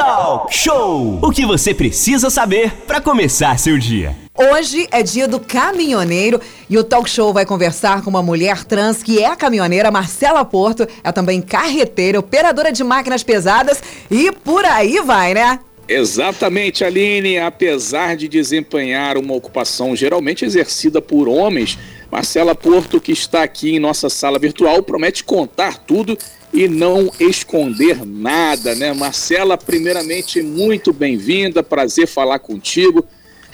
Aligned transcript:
Talk 0.00 0.56
Show! 0.56 1.18
O 1.20 1.30
que 1.30 1.44
você 1.44 1.74
precisa 1.74 2.30
saber 2.30 2.72
para 2.86 3.02
começar 3.02 3.58
seu 3.58 3.76
dia. 3.76 4.16
Hoje 4.34 4.88
é 4.90 5.02
dia 5.02 5.28
do 5.28 5.38
caminhoneiro 5.38 6.40
e 6.70 6.78
o 6.78 6.82
Talk 6.82 7.08
Show 7.08 7.34
vai 7.34 7.44
conversar 7.44 8.02
com 8.02 8.08
uma 8.08 8.22
mulher 8.22 8.64
trans 8.64 9.02
que 9.02 9.22
é 9.22 9.26
a 9.26 9.36
caminhoneira 9.36 9.90
Marcela 9.90 10.42
Porto, 10.42 10.88
é 11.04 11.12
também 11.12 11.42
carreteira, 11.42 12.18
operadora 12.18 12.72
de 12.72 12.82
máquinas 12.82 13.22
pesadas 13.22 13.82
e 14.10 14.32
por 14.32 14.64
aí 14.64 15.02
vai, 15.02 15.34
né? 15.34 15.60
Exatamente, 15.86 16.82
Aline. 16.82 17.38
Apesar 17.38 18.16
de 18.16 18.26
desempenhar 18.26 19.18
uma 19.18 19.34
ocupação 19.34 19.94
geralmente 19.94 20.46
exercida 20.46 21.02
por 21.02 21.28
homens, 21.28 21.78
Marcela 22.10 22.56
Porto, 22.56 23.00
que 23.00 23.12
está 23.12 23.44
aqui 23.44 23.76
em 23.76 23.78
nossa 23.78 24.08
sala 24.08 24.38
virtual, 24.38 24.82
promete 24.82 25.22
contar 25.22 25.78
tudo 25.78 26.18
e 26.52 26.66
não 26.66 27.08
esconder 27.20 28.04
nada, 28.04 28.74
né? 28.74 28.92
Marcela, 28.92 29.56
primeiramente, 29.56 30.42
muito 30.42 30.92
bem-vinda, 30.92 31.62
prazer 31.62 32.08
falar 32.08 32.40
contigo. 32.40 33.04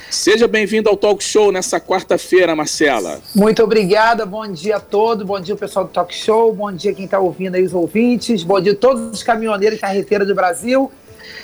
Seja 0.08 0.48
bem-vinda 0.48 0.88
ao 0.88 0.96
Talk 0.96 1.22
Show 1.22 1.52
nessa 1.52 1.78
quarta-feira, 1.78 2.56
Marcela. 2.56 3.20
Muito 3.34 3.62
obrigada, 3.62 4.24
bom 4.24 4.50
dia 4.50 4.76
a 4.76 4.80
todos, 4.80 5.26
bom 5.26 5.38
dia 5.38 5.54
o 5.54 5.58
pessoal 5.58 5.84
do 5.84 5.90
Talk 5.90 6.14
Show, 6.14 6.54
bom 6.54 6.72
dia 6.72 6.94
quem 6.94 7.04
está 7.04 7.18
ouvindo 7.18 7.56
aí, 7.56 7.62
os 7.62 7.74
ouvintes, 7.74 8.42
bom 8.42 8.58
dia 8.58 8.72
a 8.72 8.76
todos 8.76 9.12
os 9.12 9.22
caminhoneiros 9.22 9.76
e 9.76 9.80
carreteiros 9.80 10.26
do 10.26 10.34
Brasil 10.34 10.90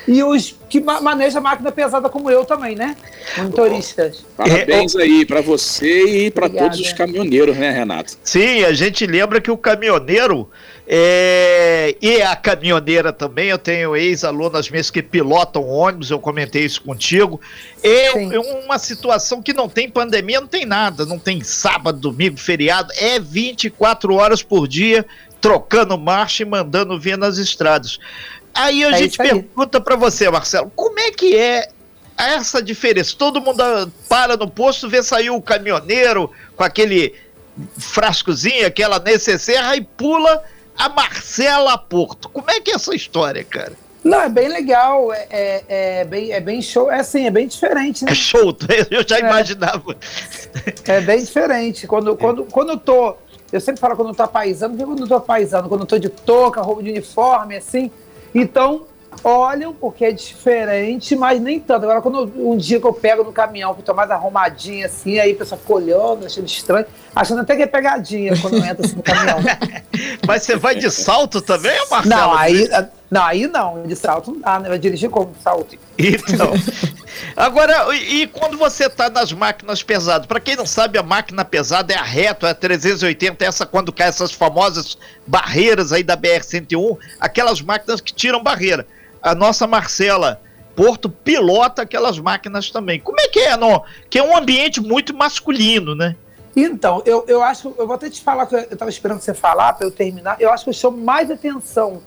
e 0.06 0.22
os 0.22 0.56
que 0.68 0.80
manejam 0.80 1.42
máquina 1.42 1.70
pesada 1.70 2.08
como 2.08 2.30
eu 2.30 2.44
também, 2.44 2.74
né? 2.74 2.96
Motoristas. 3.36 4.24
Parabéns 4.36 4.96
aí 4.96 5.24
para 5.24 5.40
você 5.40 6.26
e 6.26 6.30
para 6.30 6.48
todos 6.48 6.80
os 6.80 6.92
caminhoneiros, 6.92 7.56
né, 7.56 7.70
Renato? 7.70 8.16
Sim, 8.22 8.64
a 8.64 8.72
gente 8.72 9.06
lembra 9.06 9.40
que 9.40 9.50
o 9.50 9.56
caminhoneiro 9.56 10.48
é, 10.86 11.96
e 12.02 12.20
a 12.20 12.34
caminhoneira 12.34 13.12
também, 13.12 13.48
eu 13.48 13.58
tenho 13.58 13.96
ex-alunas 13.96 14.68
minhas 14.68 14.90
que 14.90 15.02
pilotam 15.02 15.66
ônibus, 15.66 16.10
eu 16.10 16.18
comentei 16.18 16.64
isso 16.64 16.82
contigo. 16.82 17.40
É, 17.82 18.08
é 18.08 18.40
uma 18.40 18.78
situação 18.78 19.40
que 19.40 19.52
não 19.52 19.68
tem 19.68 19.88
pandemia, 19.88 20.40
não 20.40 20.48
tem 20.48 20.66
nada, 20.66 21.06
não 21.06 21.18
tem 21.18 21.42
sábado, 21.42 21.98
domingo, 21.98 22.36
feriado, 22.36 22.92
é 22.96 23.20
24 23.20 24.14
horas 24.14 24.42
por 24.42 24.66
dia, 24.66 25.06
trocando 25.40 25.96
marcha 25.96 26.42
e 26.42 26.46
mandando 26.46 26.98
vir 26.98 27.16
nas 27.16 27.38
estradas. 27.38 27.98
Aí 28.54 28.84
a 28.84 28.90
é 28.90 28.98
gente 28.98 29.18
pergunta 29.18 29.80
para 29.80 29.96
você, 29.96 30.28
Marcelo, 30.30 30.70
como 30.74 30.98
é 30.98 31.10
que 31.10 31.36
é 31.36 31.68
essa 32.16 32.62
diferença? 32.62 33.14
Todo 33.16 33.40
mundo 33.40 33.62
para 34.08 34.36
no 34.36 34.48
posto, 34.48 34.88
vê 34.88 35.02
sair 35.02 35.30
o 35.30 35.40
caminhoneiro 35.40 36.30
com 36.56 36.64
aquele 36.64 37.14
frascozinho, 37.78 38.66
aquela 38.66 38.98
necessaire 38.98 39.76
e 39.76 39.80
pula 39.80 40.42
a 40.76 40.88
Marcela 40.88 41.76
Porto. 41.78 42.28
Como 42.28 42.50
é 42.50 42.60
que 42.60 42.70
é 42.70 42.74
essa 42.74 42.94
história, 42.94 43.44
cara? 43.44 43.72
Não, 44.02 44.20
é 44.20 44.28
bem 44.28 44.48
legal, 44.48 45.12
é, 45.12 45.26
é, 45.30 45.64
é, 45.68 46.04
bem, 46.04 46.32
é 46.32 46.40
bem 46.40 46.60
show, 46.60 46.90
é 46.90 47.00
assim, 47.00 47.26
é 47.26 47.30
bem 47.30 47.46
diferente, 47.46 48.04
né? 48.04 48.10
É 48.10 48.14
show, 48.14 48.56
eu 48.90 49.06
já 49.06 49.16
é. 49.16 49.20
imaginava. 49.20 49.96
É 50.84 51.00
bem 51.00 51.20
diferente. 51.20 51.86
Quando, 51.86 52.16
quando, 52.16 52.44
quando 52.46 52.70
eu 52.70 52.78
tô, 52.78 53.14
eu 53.52 53.60
sempre 53.60 53.80
falo 53.80 53.94
quando 53.94 54.08
eu 54.08 54.14
tô 54.14 54.26
paisando, 54.26 54.74
porque 54.74 54.84
quando 54.84 55.02
eu 55.02 55.08
tô 55.08 55.20
paisando, 55.20 55.68
quando 55.68 55.82
eu 55.82 55.86
tô 55.86 55.98
de 55.98 56.08
touca, 56.08 56.60
roupa 56.60 56.82
de 56.82 56.90
uniforme, 56.90 57.56
assim, 57.56 57.92
então, 58.34 58.82
olham 59.22 59.72
porque 59.72 60.04
é 60.04 60.12
diferente, 60.12 61.14
mas 61.14 61.40
nem 61.40 61.60
tanto. 61.60 61.84
Agora, 61.84 62.00
quando 62.00 62.32
um 62.36 62.56
dia 62.56 62.80
que 62.80 62.86
eu 62.86 62.92
pego 62.92 63.22
no 63.22 63.32
caminhão, 63.32 63.74
que 63.74 63.82
tô 63.82 63.94
mais 63.94 64.10
arrumadinha 64.10 64.86
assim, 64.86 65.18
aí 65.18 65.32
a 65.32 65.36
pessoa 65.36 65.58
fica 65.58 65.72
olhando, 65.72 66.26
achando 66.26 66.46
estranho, 66.46 66.86
achando 67.14 67.40
até 67.42 67.56
que 67.56 67.62
é 67.62 67.66
pegadinha 67.66 68.34
quando 68.40 68.56
entra 68.56 68.84
assim 68.84 68.96
no 68.96 69.02
caminhão. 69.02 69.38
mas 70.26 70.42
você 70.42 70.56
vai 70.56 70.74
de 70.74 70.90
salto 70.90 71.42
também, 71.42 71.78
Marcelo? 71.90 72.08
Não, 72.08 72.34
aí 72.34 72.68
não, 73.12 73.22
aí 73.22 73.46
não, 73.46 73.82
de 73.82 73.94
salto 73.94 74.32
não 74.32 74.40
dá, 74.40 74.58
né? 74.58 74.70
Vai 74.70 74.78
dirigir 74.78 75.10
como 75.10 75.34
salto. 75.38 75.76
Então. 75.98 76.50
Agora, 77.36 77.94
e, 77.94 78.22
e 78.22 78.26
quando 78.26 78.56
você 78.56 78.86
está 78.86 79.10
nas 79.10 79.30
máquinas 79.34 79.82
pesadas? 79.82 80.26
Para 80.26 80.40
quem 80.40 80.56
não 80.56 80.64
sabe, 80.64 80.96
a 80.96 81.02
máquina 81.02 81.44
pesada 81.44 81.92
é 81.92 81.96
a 81.98 82.02
reto, 82.02 82.46
é 82.46 82.50
a 82.50 82.54
380, 82.54 83.44
essa 83.44 83.66
quando 83.66 83.92
cai 83.92 84.08
essas 84.08 84.32
famosas 84.32 84.96
barreiras 85.26 85.92
aí 85.92 86.02
da 86.02 86.16
BR-101, 86.16 86.96
aquelas 87.20 87.60
máquinas 87.60 88.00
que 88.00 88.14
tiram 88.14 88.42
barreira. 88.42 88.86
A 89.20 89.34
nossa 89.34 89.66
Marcela 89.66 90.40
Porto 90.74 91.10
pilota 91.10 91.82
aquelas 91.82 92.18
máquinas 92.18 92.70
também. 92.70 92.98
Como 92.98 93.20
é 93.20 93.28
que 93.28 93.40
é, 93.40 93.58
não? 93.58 93.84
Que 94.08 94.20
é 94.20 94.22
um 94.22 94.34
ambiente 94.34 94.80
muito 94.80 95.14
masculino, 95.14 95.94
né? 95.94 96.16
Então, 96.56 97.02
eu, 97.04 97.26
eu 97.28 97.42
acho, 97.42 97.74
eu 97.78 97.86
vou 97.86 97.94
até 97.94 98.08
te 98.08 98.22
falar 98.22 98.46
que 98.46 98.54
eu 98.54 98.60
estava 98.60 98.90
esperando 98.90 99.20
você 99.20 99.34
falar 99.34 99.74
para 99.74 99.86
eu 99.86 99.90
terminar. 99.90 100.36
Eu 100.40 100.50
acho 100.50 100.64
que 100.64 100.70
eu 100.70 100.74
chamo 100.74 100.96
mais 100.96 101.30
atenção 101.30 102.00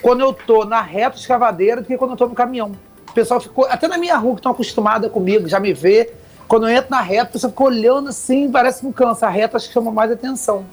quando 0.00 0.20
eu 0.20 0.32
tô 0.32 0.64
na 0.64 0.80
reta 0.80 1.16
escavadeira 1.16 1.80
do 1.80 1.86
que 1.86 1.96
quando 1.96 2.12
eu 2.12 2.16
tô 2.16 2.26
no 2.26 2.34
caminhão. 2.34 2.72
O 3.08 3.12
pessoal 3.12 3.40
ficou, 3.40 3.66
até 3.66 3.88
na 3.88 3.98
minha 3.98 4.16
rua 4.16 4.34
que 4.34 4.40
estão 4.40 4.52
acostumada 4.52 5.08
comigo, 5.08 5.48
já 5.48 5.58
me 5.58 5.72
vê. 5.72 6.10
Quando 6.46 6.68
eu 6.68 6.76
entro 6.76 6.90
na 6.90 7.00
reta, 7.00 7.30
o 7.30 7.32
pessoal 7.32 7.50
fica 7.50 7.64
olhando 7.64 8.08
assim, 8.08 8.50
parece 8.50 8.80
que 8.80 8.86
não 8.86 8.92
cansa. 8.92 9.26
A 9.26 9.30
reta 9.30 9.56
acho 9.56 9.68
que 9.68 9.74
chama 9.74 9.90
mais 9.90 10.10
atenção. 10.10 10.64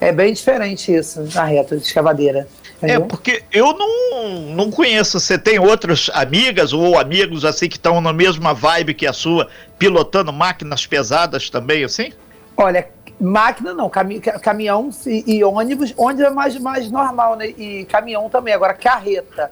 É 0.00 0.12
bem 0.12 0.32
diferente 0.32 0.94
isso, 0.94 1.26
na 1.34 1.44
reta 1.44 1.76
de 1.76 1.82
escavadeira. 1.82 2.48
É, 2.82 2.98
porque 2.98 3.42
eu 3.50 3.72
não, 3.72 4.40
não 4.54 4.70
conheço. 4.70 5.18
Você 5.18 5.38
tem 5.38 5.58
outras 5.58 6.10
amigas 6.12 6.72
ou 6.72 6.98
amigos 6.98 7.44
assim 7.44 7.68
que 7.68 7.76
estão 7.76 8.00
na 8.00 8.12
mesma 8.12 8.52
vibe 8.52 8.94
que 8.94 9.06
a 9.06 9.12
sua, 9.12 9.48
pilotando 9.78 10.32
máquinas 10.32 10.86
pesadas 10.86 11.48
também, 11.48 11.84
assim? 11.84 12.12
Olha, 12.56 12.86
Máquina 13.20 13.72
não, 13.72 13.88
cami 13.88 14.20
caminhão 14.20 14.90
e, 15.06 15.36
e, 15.36 15.44
ônibus, 15.44 15.94
ônibus 15.96 16.24
é 16.24 16.30
mais, 16.30 16.58
mais 16.58 16.90
normal, 16.90 17.36
né? 17.36 17.48
E 17.48 17.84
caminhão 17.86 18.28
também. 18.28 18.52
Agora, 18.52 18.74
carreta. 18.74 19.50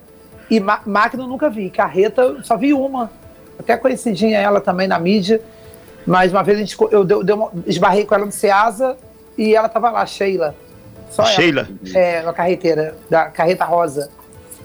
E 0.50 0.61
máquina 0.61 1.23
eu 1.23 1.28
nunca 1.28 1.49
vi. 1.49 1.71
Carreta, 1.71 2.43
só 2.43 2.56
vi 2.56 2.75
uma. 2.75 3.11
Até 3.59 3.77
conhecidinha 3.77 4.39
ela 4.39 4.61
também 4.61 4.89
na 4.89 4.99
mídia. 4.99 5.41
Mas 6.06 6.33
uma 6.33 6.43
vez 6.43 6.59
a 6.59 6.61
gente, 6.61 6.77
eu 6.91 7.05
deu, 7.05 7.23
deu 7.23 7.37
uma, 7.37 7.53
esbarrei 7.67 8.05
com 8.05 8.15
ela 8.15 8.27
no 8.27 8.33
Ceasa 8.33 8.97
e 9.39 9.55
ela 9.55 9.69
tava 9.69 9.91
lá, 9.91 10.05
Sheila. 10.05 10.55
Só 11.11 11.25
Sheila? 11.25 11.69
Ela, 11.94 11.99
é, 11.99 12.19
a 12.27 12.33
carreteira, 12.33 12.97
da 13.09 13.27
carreta 13.27 13.65
rosa. 13.65 14.11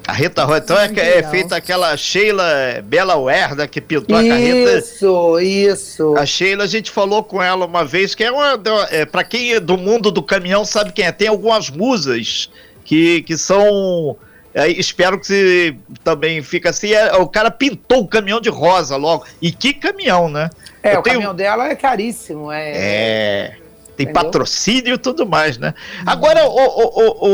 A 0.08 0.14
Rita 0.14 0.46
Rosa, 0.46 0.60
então 0.60 0.78
é, 0.80 1.20
é 1.20 1.24
feita 1.24 1.58
aquela 1.58 1.96
Sheila 1.98 2.82
Bela 2.82 3.18
Werda 3.18 3.68
que 3.68 3.82
pintou 3.82 4.16
a 4.16 4.24
carreta. 4.24 4.78
Isso, 4.80 5.40
isso. 5.42 6.16
A 6.18 6.26
Sheila, 6.26 6.64
a 6.64 6.68
gente 6.68 6.90
falou 6.90 7.22
com 7.22 7.44
ela 7.44 7.66
uma 7.66 7.84
vez, 7.84 8.16
que 8.16 8.24
é 8.24 8.32
uma. 8.32 8.58
É, 8.90 9.06
para 9.06 9.26
quem 9.26 9.54
é 9.54 9.60
do 9.60 9.78
mundo 9.78 10.10
do 10.10 10.24
caminhão 10.24 10.64
sabe 10.64 10.94
quem 10.94 11.06
é. 11.06 11.12
Tem 11.12 11.28
algumas 11.28 11.70
musas 11.70 12.50
que, 12.86 13.22
que 13.24 13.38
são. 13.38 14.16
É, 14.54 14.70
espero 14.70 15.20
que 15.20 15.76
também 16.06 16.42
fica 16.42 16.70
assim. 16.70 16.94
É, 16.94 17.14
o 17.18 17.28
cara 17.28 17.52
pintou 17.52 18.00
o 18.00 18.08
caminhão 18.08 18.40
de 18.40 18.50
rosa 18.50 18.96
logo. 18.96 19.26
E 19.42 19.52
que 19.52 19.74
caminhão, 19.74 20.30
né? 20.30 20.50
É, 20.82 20.96
Eu 20.96 21.00
o 21.00 21.04
tenho... 21.04 21.16
caminhão 21.16 21.36
dela 21.36 21.68
é 21.68 21.76
caríssimo. 21.76 22.50
É. 22.50 22.72
é 22.76 23.58
tem 23.98 24.06
Entendeu? 24.06 24.24
patrocínio 24.24 24.94
e 24.94 24.98
tudo 24.98 25.26
mais, 25.26 25.58
né? 25.58 25.74
Agora, 26.06 26.46
o, 26.46 26.52
o, 26.52 27.28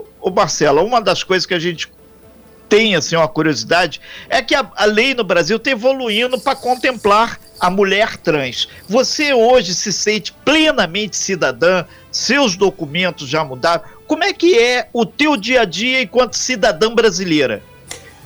o, 0.00 0.04
o, 0.20 0.30
Marcelo, 0.32 0.84
uma 0.84 1.00
das 1.00 1.22
coisas 1.22 1.46
que 1.46 1.54
a 1.54 1.60
gente 1.60 1.88
tem 2.72 2.96
assim 2.96 3.16
uma 3.16 3.28
curiosidade 3.28 4.00
é 4.30 4.40
que 4.40 4.54
a, 4.54 4.66
a 4.74 4.86
lei 4.86 5.12
no 5.12 5.22
Brasil 5.22 5.58
está 5.58 5.70
evoluindo 5.70 6.40
para 6.40 6.56
contemplar 6.56 7.38
a 7.60 7.68
mulher 7.68 8.16
trans. 8.16 8.66
Você 8.88 9.34
hoje 9.34 9.74
se 9.74 9.92
sente 9.92 10.32
plenamente 10.32 11.14
cidadã, 11.14 11.84
seus 12.10 12.56
documentos 12.56 13.28
já 13.28 13.44
mudaram. 13.44 13.82
Como 14.06 14.24
é 14.24 14.32
que 14.32 14.58
é 14.58 14.88
o 14.90 15.04
teu 15.04 15.36
dia 15.36 15.60
a 15.60 15.64
dia 15.66 16.00
enquanto 16.00 16.32
cidadã 16.32 16.94
brasileira? 16.94 17.62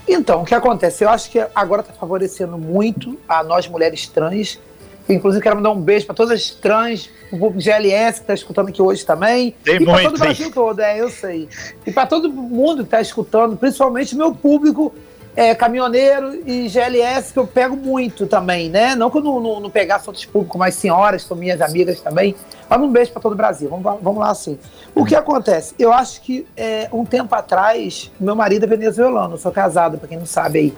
Então, 0.06 0.42
o 0.42 0.44
que 0.44 0.54
acontece? 0.54 1.02
Eu 1.02 1.08
acho 1.10 1.28
que 1.28 1.44
agora 1.52 1.80
está 1.80 1.92
favorecendo 1.92 2.56
muito 2.56 3.18
a 3.28 3.42
nós 3.42 3.66
mulheres 3.66 4.06
trans 4.06 4.60
Inclusive, 5.08 5.42
quero 5.42 5.56
mandar 5.56 5.70
um 5.70 5.80
beijo 5.80 6.06
para 6.06 6.14
todas 6.14 6.32
as 6.32 6.50
trans, 6.50 7.10
o 7.30 7.38
público 7.38 7.60
GLS 7.60 8.14
que 8.14 8.24
está 8.24 8.34
escutando 8.34 8.68
aqui 8.68 8.82
hoje 8.82 9.04
também. 9.04 9.54
Tem 9.62 9.76
e 9.76 9.84
para 9.84 10.02
todo 10.02 10.16
o 10.16 10.18
Brasil 10.18 10.50
todo, 10.52 10.80
é, 10.80 11.00
eu 11.00 11.10
sei. 11.10 11.48
E 11.86 11.92
para 11.92 12.06
todo 12.06 12.30
mundo 12.30 12.78
que 12.78 12.88
está 12.88 13.00
escutando, 13.00 13.56
principalmente 13.56 14.16
meu 14.16 14.34
público 14.34 14.92
é, 15.36 15.54
caminhoneiro 15.54 16.42
e 16.46 16.66
GLS, 16.68 17.32
que 17.32 17.38
eu 17.38 17.46
pego 17.46 17.76
muito 17.76 18.26
também, 18.26 18.70
né? 18.70 18.96
Não 18.96 19.10
que 19.10 19.18
eu 19.18 19.22
não, 19.22 19.38
não, 19.38 19.60
não 19.60 19.70
pegasse 19.70 20.08
outros 20.08 20.24
públicos, 20.24 20.58
mas 20.58 20.74
senhoras, 20.74 21.22
são 21.22 21.36
minhas 21.36 21.60
amigas 21.60 22.00
também. 22.00 22.34
Mas 22.68 22.80
um 22.80 22.90
beijo 22.90 23.12
para 23.12 23.20
todo 23.20 23.32
o 23.32 23.36
Brasil. 23.36 23.68
Vamos, 23.68 24.00
vamos 24.02 24.18
lá 24.18 24.30
assim. 24.30 24.58
O 24.94 25.04
que 25.04 25.14
acontece? 25.14 25.74
Eu 25.78 25.92
acho 25.92 26.22
que 26.22 26.46
é, 26.56 26.88
um 26.90 27.04
tempo 27.04 27.34
atrás, 27.34 28.10
meu 28.18 28.34
marido 28.34 28.64
é 28.64 28.66
venezuelano, 28.66 29.34
eu 29.34 29.38
sou 29.38 29.52
casado, 29.52 29.98
para 29.98 30.08
quem 30.08 30.18
não 30.18 30.26
sabe 30.26 30.58
aí. 30.58 30.74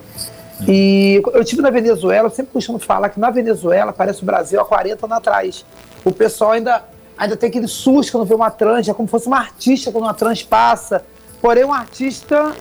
E 0.67 1.23
eu 1.33 1.45
tive 1.45 1.63
na 1.63 1.71
Venezuela, 1.71 2.27
eu 2.27 2.31
sempre 2.31 2.53
costumo 2.53 2.79
falar 2.79 3.11
que 3.11 3.21
na 3.21 3.31
Venezuela 3.31 3.93
parece 3.93 4.23
o 4.23 4.27
Brasil 4.27 4.61
há 4.61 4.65
40 4.65 5.07
anos 5.07 5.17
atrás. 5.19 5.65
O 6.05 6.13
pessoal 6.13 6.53
ainda, 6.53 6.85
ainda 7.17 7.37
tem 7.37 7.49
aquele 7.49 7.69
susto 7.69 8.13
quando 8.13 8.27
vê 8.27 8.35
uma 8.35 8.51
trans, 8.51 8.89
é 8.89 8.95
como 8.95 9.07
se 9.07 9.13
fosse 9.13 9.27
uma 9.29 9.39
artista 9.39 9.93
quando 9.93 10.05
uma 10.05 10.15
trans 10.15 10.43
passa. 10.43 11.05
Porém, 11.41 11.65
um 11.65 11.73
artista 11.73 12.53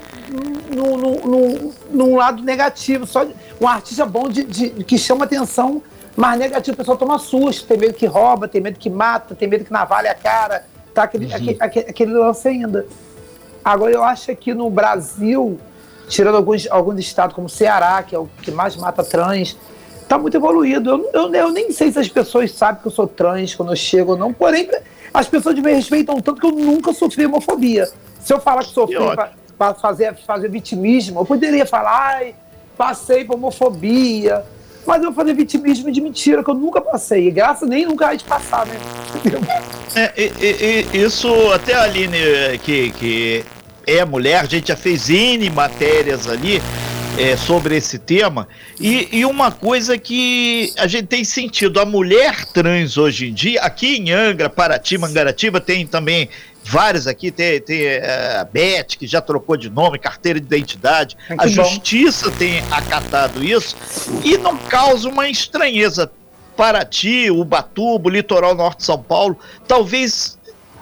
num, 0.75 0.97
num, 0.97 1.73
num 1.89 2.15
lado 2.15 2.43
negativo, 2.43 3.07
só 3.07 3.25
um 3.59 3.67
artista 3.67 4.05
bom 4.05 4.29
de, 4.29 4.43
de, 4.43 4.69
que 4.83 4.97
chama 4.97 5.25
atenção, 5.25 5.81
mas 6.15 6.37
negativo, 6.37 6.75
o 6.75 6.77
pessoal 6.77 6.97
toma 6.97 7.17
susto, 7.17 7.65
tem 7.65 7.77
medo 7.77 7.95
que 7.95 8.05
rouba, 8.05 8.47
tem 8.47 8.61
medo 8.61 8.77
que 8.77 8.89
mata, 8.89 9.33
tem 9.33 9.47
medo 9.47 9.65
que 9.65 9.73
navalha 9.73 10.11
a 10.11 10.15
cara, 10.15 10.65
tá 10.93 11.03
aquele, 11.03 11.25
uhum. 11.25 11.35
aquele, 11.35 11.57
aquele, 11.59 11.89
aquele 11.89 12.13
lance 12.13 12.47
ainda. 12.47 12.85
Agora, 13.65 13.91
eu 13.91 14.03
acho 14.03 14.35
que 14.35 14.53
no 14.53 14.69
Brasil 14.69 15.59
tirando 16.07 16.35
alguns, 16.35 16.67
alguns 16.69 16.99
estados 16.99 17.35
como 17.35 17.49
Ceará, 17.49 18.01
que 18.03 18.15
é 18.15 18.19
o 18.19 18.27
que 18.41 18.51
mais 18.51 18.75
mata 18.75 19.03
trans, 19.03 19.57
tá 20.07 20.17
muito 20.17 20.37
evoluído. 20.37 20.89
Eu, 20.89 21.09
eu, 21.13 21.33
eu, 21.33 21.51
nem 21.51 21.71
sei 21.71 21.91
se 21.91 21.99
as 21.99 22.07
pessoas 22.07 22.51
sabem 22.51 22.81
que 22.81 22.87
eu 22.87 22.91
sou 22.91 23.07
trans 23.07 23.53
quando 23.55 23.71
eu 23.71 23.75
chego 23.75 24.13
ou 24.13 24.17
não, 24.17 24.33
porém, 24.33 24.69
as 25.13 25.27
pessoas 25.27 25.55
me 25.55 25.73
respeitam 25.73 26.19
tanto 26.21 26.39
que 26.39 26.47
eu 26.47 26.51
nunca 26.51 26.93
sofri 26.93 27.25
homofobia. 27.25 27.89
Se 28.21 28.33
eu 28.33 28.39
falar 28.39 28.63
que 28.63 28.71
sofri 28.71 28.97
para 29.57 29.73
fazer, 29.73 30.15
fazer 30.25 30.49
vitimismo, 30.49 31.19
eu 31.19 31.25
poderia 31.25 31.65
falar, 31.65 32.15
ai, 32.15 32.35
passei 32.77 33.25
por 33.25 33.35
homofobia, 33.35 34.43
mas 34.85 34.97
eu 34.97 35.11
vou 35.11 35.13
fazer 35.13 35.33
vitimismo 35.33 35.91
de 35.91 35.99
mentira, 35.99 36.43
que 36.43 36.49
eu 36.49 36.53
nunca 36.53 36.79
passei. 36.79 37.27
E 37.27 37.31
graça 37.31 37.65
nem 37.65 37.85
nunca 37.85 38.05
vai 38.05 38.17
de 38.17 38.23
passar, 38.23 38.65
né? 38.65 38.79
É, 39.95 40.13
e, 40.15 40.87
e, 40.93 41.03
isso, 41.03 41.27
até 41.51 41.73
a 41.73 41.83
Aline, 41.83 42.57
que, 42.63 42.91
que 42.91 43.45
é 43.87 44.03
mulher, 44.03 44.41
a 44.41 44.45
gente 44.45 44.67
já 44.67 44.75
fez 44.75 45.09
N 45.09 45.49
matérias 45.49 46.27
ali 46.27 46.61
é, 47.17 47.35
sobre 47.35 47.75
esse 47.75 47.97
tema. 47.97 48.47
E, 48.79 49.07
e, 49.11 49.25
uma 49.25 49.51
coisa 49.51 49.97
que 49.97 50.71
a 50.77 50.85
gente 50.85 51.07
tem 51.07 51.23
sentido, 51.23 51.79
a 51.79 51.85
mulher 51.85 52.45
trans 52.45 52.97
hoje 52.97 53.29
em 53.29 53.33
dia, 53.33 53.61
aqui 53.61 53.97
em 53.97 54.11
Angra, 54.11 54.49
Paraty, 54.49 54.97
Mangaratiba, 54.97 55.59
tem 55.59 55.87
também 55.87 56.29
vários 56.63 57.07
aqui, 57.07 57.31
tem, 57.31 57.59
tem 57.61 57.81
é, 57.85 58.37
a 58.39 58.43
Beth, 58.43 58.97
que 58.99 59.07
já 59.07 59.21
trocou 59.21 59.57
de 59.57 59.69
nome, 59.69 59.97
carteira 59.97 60.39
de 60.39 60.45
identidade. 60.45 61.17
a 61.29 61.45
bom. 61.45 61.49
justiça 61.49 62.29
tem 62.31 62.59
acatado 62.69 63.43
isso 63.43 63.75
e 64.23 64.37
não 64.37 64.57
causa 64.57 65.09
uma 65.09 65.27
estranheza. 65.27 66.11
Paraty, 66.55 67.29
Ubatuba, 67.29 68.09
o 68.09 68.11
litoral 68.11 68.55
norte 68.55 68.79
de 68.79 68.85
São 68.85 69.01
Paulo, 69.01 69.37
talvez 69.67 70.36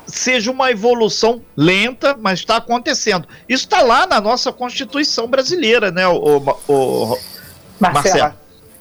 seja 0.07 0.51
uma 0.51 0.71
evolução 0.71 1.41
lenta, 1.55 2.15
mas 2.19 2.39
está 2.39 2.57
acontecendo. 2.57 3.27
Isso 3.47 3.65
está 3.65 3.81
lá 3.81 4.05
na 4.05 4.21
nossa 4.21 4.51
Constituição 4.51 5.27
brasileira, 5.27 5.91
né, 5.91 6.07
o, 6.07 6.37
o, 6.67 7.13
o 7.13 7.17
Marcelo? 7.79 8.33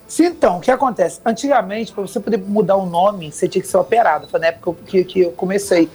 Sim, 0.06 0.26
então, 0.26 0.58
o 0.58 0.60
que 0.60 0.70
acontece? 0.70 1.20
Antigamente, 1.24 1.92
para 1.92 2.02
você 2.02 2.20
poder 2.20 2.36
mudar 2.36 2.76
o 2.76 2.86
nome, 2.86 3.32
você 3.32 3.48
tinha 3.48 3.60
que 3.60 3.68
ser 3.68 3.78
operado. 3.78 4.28
Foi 4.28 4.38
na 4.38 4.48
época 4.48 4.76
que, 4.86 5.02
que 5.02 5.20
eu 5.22 5.32
comecei. 5.32 5.88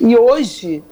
E 0.00 0.16
hoje, 0.16 0.82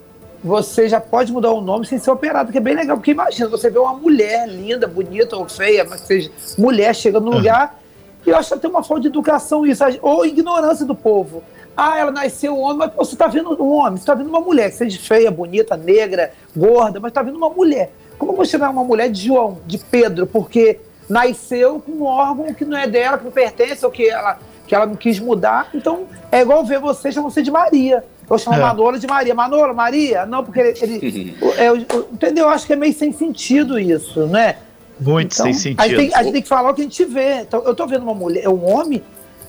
você 0.43 0.89
já 0.89 1.01
pode 1.01 1.33
mudar 1.33 1.51
o 1.51 1.61
nome 1.61 1.85
sem 1.85 1.99
ser 1.99 2.11
operado, 2.11 2.51
que 2.51 2.59
é 2.59 2.61
bem 2.61 2.75
legal. 2.75 2.97
Porque 2.97 3.11
imagina, 3.11 3.49
você 3.49 3.69
vê 3.69 3.79
uma 3.79 3.93
mulher 3.93 4.49
linda, 4.49 4.87
bonita 4.87 5.37
ou 5.37 5.49
feia, 5.49 5.85
mas 5.85 6.03
seja 6.03 6.31
mulher 6.57 6.95
chegando 6.95 7.25
no 7.25 7.33
uhum. 7.33 7.39
lugar, 7.39 7.79
e 8.27 8.31
eu 8.31 8.37
acho 8.37 8.55
que 8.55 8.61
tem 8.61 8.71
uma 8.71 8.83
falta 8.83 9.03
de 9.03 9.09
educação 9.09 9.67
isso, 9.67 9.85
ou 10.01 10.25
ignorância 10.25 10.87
do 10.87 10.95
povo. 10.95 11.43
Ah, 11.83 11.97
ela 11.97 12.11
nasceu 12.11 12.59
homem, 12.59 12.77
mas 12.77 12.93
você 12.95 13.15
está 13.15 13.27
vendo 13.27 13.51
um 13.59 13.73
homem, 13.73 13.97
você 13.97 14.03
está 14.03 14.13
vendo 14.13 14.29
uma 14.29 14.41
mulher, 14.41 14.71
seja 14.71 14.99
feia, 14.99 15.31
bonita, 15.31 15.79
negra, 15.79 16.31
gorda, 16.55 17.01
mas 17.01 17.09
está 17.09 17.23
vendo 17.23 17.39
uma 17.39 17.49
mulher. 17.49 17.91
Como 18.19 18.35
você 18.35 18.59
não 18.59 18.67
é 18.67 18.69
uma 18.69 18.85
mulher 18.85 19.11
de 19.11 19.29
João, 19.29 19.61
de 19.67 19.79
Pedro, 19.79 20.27
porque 20.27 20.79
nasceu 21.09 21.81
com 21.81 21.93
um 21.93 22.03
órgão 22.05 22.53
que 22.53 22.67
não 22.67 22.77
é 22.77 22.87
dela, 22.87 23.17
que 23.17 23.25
não 23.25 23.33
pertence, 23.33 23.83
ou 23.83 23.91
que 23.91 24.11
ela, 24.11 24.39
que 24.67 24.75
ela 24.75 24.85
não 24.85 24.95
quis 24.95 25.19
mudar. 25.19 25.71
Então, 25.73 26.05
é 26.31 26.43
igual 26.43 26.63
ver 26.67 26.81
você 26.81 27.11
chamar 27.11 27.31
você 27.31 27.41
de 27.41 27.51
Maria. 27.51 28.05
Eu 28.29 28.37
chamo 28.37 28.57
é. 28.57 28.61
Manola 28.61 28.99
de 28.99 29.07
Maria. 29.07 29.35
Manola, 29.35 29.73
Maria? 29.73 30.27
Não, 30.27 30.45
porque 30.45 30.61
ele. 30.61 30.79
ele 30.83 31.37
é, 31.57 31.69
entendeu? 32.13 32.45
Eu 32.45 32.51
acho 32.51 32.67
que 32.67 32.75
é 32.75 32.77
meio 32.77 32.93
sem 32.93 33.11
sentido 33.11 33.79
isso, 33.79 34.27
né? 34.27 34.57
Muito 35.01 35.33
então, 35.33 35.47
sem 35.47 35.55
sentido. 35.55 35.81
A 35.81 35.89
gente, 35.89 35.97
tem, 35.97 36.15
a 36.15 36.23
gente 36.23 36.33
tem 36.35 36.43
que 36.43 36.49
falar 36.49 36.73
o 36.73 36.75
que 36.75 36.83
a 36.83 36.85
gente 36.85 37.05
vê. 37.07 37.41
Então, 37.41 37.63
eu 37.65 37.73
estou 37.73 37.89
vendo 37.89 38.03
uma 38.03 38.13
mulher, 38.13 38.47
um 38.51 38.71
homem. 38.71 39.03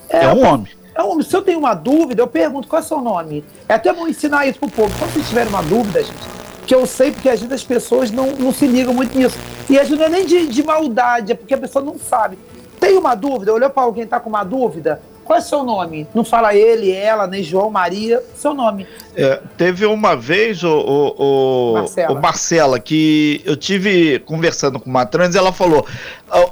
É, 0.10 0.24
é 0.24 0.34
um 0.34 0.46
homem. 0.46 0.81
Se 1.24 1.36
eu 1.36 1.42
tenho 1.42 1.60
uma 1.60 1.74
dúvida, 1.74 2.22
eu 2.22 2.28
pergunto 2.28 2.68
qual 2.68 2.82
é 2.82 2.86
o 2.86 2.88
seu 2.88 3.02
nome. 3.02 3.44
É 3.68 3.76
até 3.76 3.94
bom 3.94 4.08
ensinar 4.08 4.46
isso 4.46 4.60
pro 4.60 4.70
povo. 4.70 4.94
Quando 5.00 5.12
vocês 5.14 5.28
tiverem 5.28 5.50
uma 5.50 5.64
dúvida, 5.64 6.04
gente, 6.04 6.20
que 6.68 6.76
eu 6.76 6.86
sei 6.86 7.12
porque 7.12 7.30
às 7.30 7.40
vezes 7.40 7.54
as 7.54 7.64
pessoas 7.64 8.12
não, 8.12 8.28
não 8.34 8.52
se 8.52 8.68
ligam 8.68 8.94
muito 8.94 9.18
nisso. 9.18 9.38
E 9.70 9.80
às 9.80 9.88
vezes 9.88 9.98
não 9.98 10.06
é 10.06 10.10
nem 10.10 10.26
de, 10.26 10.48
de 10.48 10.64
maldade, 10.64 11.32
é 11.32 11.36
porque 11.36 11.54
a 11.54 11.58
pessoa 11.58 11.84
não 11.84 11.98
sabe. 11.98 12.38
Tem 12.80 12.98
uma 12.98 13.16
dúvida? 13.16 13.54
Olhou 13.54 13.70
para 13.70 13.84
alguém 13.84 14.06
tá 14.06 14.20
com 14.20 14.30
uma 14.30 14.44
dúvida? 14.44 15.02
Qual 15.32 15.38
é 15.38 15.42
seu 15.42 15.64
nome? 15.64 16.06
Não 16.14 16.26
fala 16.26 16.54
ele, 16.54 16.92
ela, 16.92 17.26
nem 17.26 17.42
João, 17.42 17.70
Maria, 17.70 18.22
seu 18.36 18.54
nome. 18.54 18.86
É, 19.16 19.40
teve 19.56 19.86
uma 19.86 20.14
vez, 20.14 20.62
o, 20.62 20.68
o, 20.70 21.70
o, 21.70 21.74
Marcela. 21.76 22.12
o, 22.12 22.22
Marcela. 22.22 22.80
que 22.82 23.42
eu 23.46 23.56
tive 23.56 24.20
conversando 24.26 24.78
com 24.78 24.90
uma 24.90 25.06
trans, 25.06 25.34
ela 25.34 25.54
falou 25.54 25.88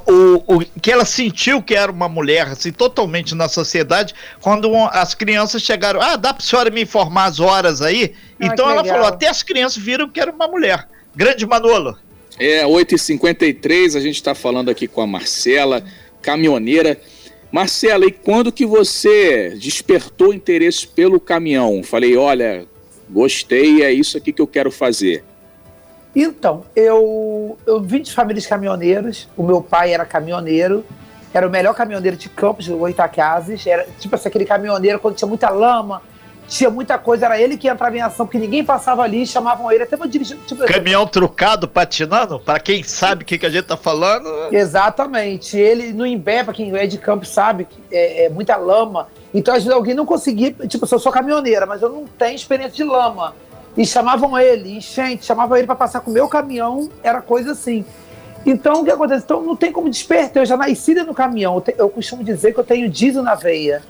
o, 0.06 0.56
o, 0.56 0.60
que 0.80 0.90
ela 0.90 1.04
sentiu 1.04 1.62
que 1.62 1.74
era 1.74 1.92
uma 1.92 2.08
mulher, 2.08 2.46
assim, 2.46 2.72
totalmente 2.72 3.34
na 3.34 3.50
sociedade, 3.50 4.14
quando 4.40 4.74
as 4.92 5.12
crianças 5.12 5.60
chegaram, 5.60 6.00
ah, 6.00 6.16
dá 6.16 6.32
pra 6.32 6.42
senhora 6.42 6.70
me 6.70 6.80
informar 6.80 7.26
as 7.26 7.38
horas 7.38 7.82
aí? 7.82 8.14
Ah, 8.40 8.46
então 8.46 8.64
ela 8.64 8.80
legal. 8.80 8.96
falou, 8.96 9.12
até 9.12 9.28
as 9.28 9.42
crianças 9.42 9.76
viram 9.76 10.08
que 10.08 10.18
era 10.18 10.32
uma 10.32 10.48
mulher. 10.48 10.88
Grande 11.14 11.44
Manolo. 11.44 11.98
É, 12.38 12.64
8h53, 12.64 13.94
a 13.94 14.00
gente 14.00 14.14
está 14.14 14.34
falando 14.34 14.70
aqui 14.70 14.88
com 14.88 15.02
a 15.02 15.06
Marcela, 15.06 15.84
caminhoneira, 16.22 16.98
Marcela, 17.52 18.06
e 18.06 18.12
quando 18.12 18.52
que 18.52 18.64
você 18.64 19.50
despertou 19.50 20.32
interesse 20.32 20.86
pelo 20.86 21.18
caminhão? 21.18 21.82
Falei, 21.82 22.16
olha, 22.16 22.64
gostei, 23.08 23.82
é 23.82 23.92
isso 23.92 24.16
aqui 24.16 24.32
que 24.32 24.40
eu 24.40 24.46
quero 24.46 24.70
fazer. 24.70 25.24
Então, 26.14 26.64
eu, 26.74 27.58
eu 27.66 27.80
vim 27.80 28.02
de 28.02 28.12
famílias 28.12 28.46
caminhoneiras, 28.46 29.28
o 29.36 29.42
meu 29.42 29.62
pai 29.62 29.92
era 29.92 30.04
caminhoneiro, 30.04 30.84
era 31.32 31.46
o 31.46 31.50
melhor 31.50 31.74
caminhoneiro 31.74 32.16
de 32.16 32.28
Campos, 32.28 32.64
de 32.64 32.72
Goitacazes, 32.72 33.66
era 33.66 33.86
tipo 33.98 34.14
assim, 34.14 34.28
aquele 34.28 34.44
caminhoneiro 34.44 34.98
quando 34.98 35.16
tinha 35.16 35.28
muita 35.28 35.50
lama, 35.50 36.02
tinha 36.50 36.68
muita 36.68 36.98
coisa, 36.98 37.26
era 37.26 37.40
ele 37.40 37.56
que 37.56 37.68
entrava 37.68 37.96
em 37.96 38.00
ação, 38.00 38.26
porque 38.26 38.38
ninguém 38.38 38.64
passava 38.64 39.02
ali, 39.02 39.24
chamavam 39.24 39.70
ele, 39.70 39.84
até 39.84 39.96
vou 39.96 40.08
dirigir. 40.08 40.36
Tipo, 40.38 40.66
Caminhão 40.66 41.06
trucado, 41.06 41.68
patinando, 41.68 42.40
para 42.40 42.58
quem 42.58 42.82
sabe 42.82 43.22
o 43.22 43.26
que, 43.26 43.38
que 43.38 43.46
a 43.46 43.50
gente 43.50 43.66
tá 43.66 43.76
falando. 43.76 44.28
Exatamente. 44.52 45.56
Ele 45.56 45.92
no 45.92 46.04
Imbé, 46.04 46.42
para 46.42 46.52
quem 46.52 46.76
é 46.76 46.88
de 46.88 46.98
campo 46.98 47.24
sabe, 47.24 47.68
é, 47.90 48.24
é, 48.24 48.28
muita 48.28 48.56
lama. 48.56 49.06
Então, 49.32 49.54
às 49.54 49.62
vezes, 49.62 49.72
alguém 49.72 49.94
não 49.94 50.04
conseguia. 50.04 50.52
Tipo, 50.66 50.88
eu 50.90 50.98
sou 50.98 51.12
caminhoneira, 51.12 51.66
mas 51.66 51.82
eu 51.82 51.88
não 51.88 52.04
tenho 52.04 52.34
experiência 52.34 52.74
de 52.74 52.84
lama. 52.84 53.32
E 53.76 53.86
chamavam 53.86 54.36
ele, 54.36 54.76
enchente, 54.76 55.24
chamavam 55.24 55.56
ele 55.56 55.68
para 55.68 55.76
passar 55.76 56.00
com 56.00 56.10
o 56.10 56.14
meu 56.14 56.28
caminhão, 56.28 56.90
era 57.00 57.22
coisa 57.22 57.52
assim. 57.52 57.84
Então, 58.44 58.80
o 58.80 58.84
que 58.84 58.90
acontece? 58.90 59.22
Então, 59.22 59.40
não 59.40 59.54
tem 59.54 59.70
como 59.70 59.88
despertar. 59.88 60.42
Eu 60.42 60.46
já 60.46 60.56
nasci 60.56 60.94
no 60.94 61.14
caminhão. 61.14 61.54
Eu, 61.54 61.60
te, 61.60 61.74
eu 61.78 61.88
costumo 61.88 62.24
dizer 62.24 62.52
que 62.52 62.58
eu 62.58 62.64
tenho 62.64 62.90
diesel 62.90 63.22
na 63.22 63.36
veia. 63.36 63.82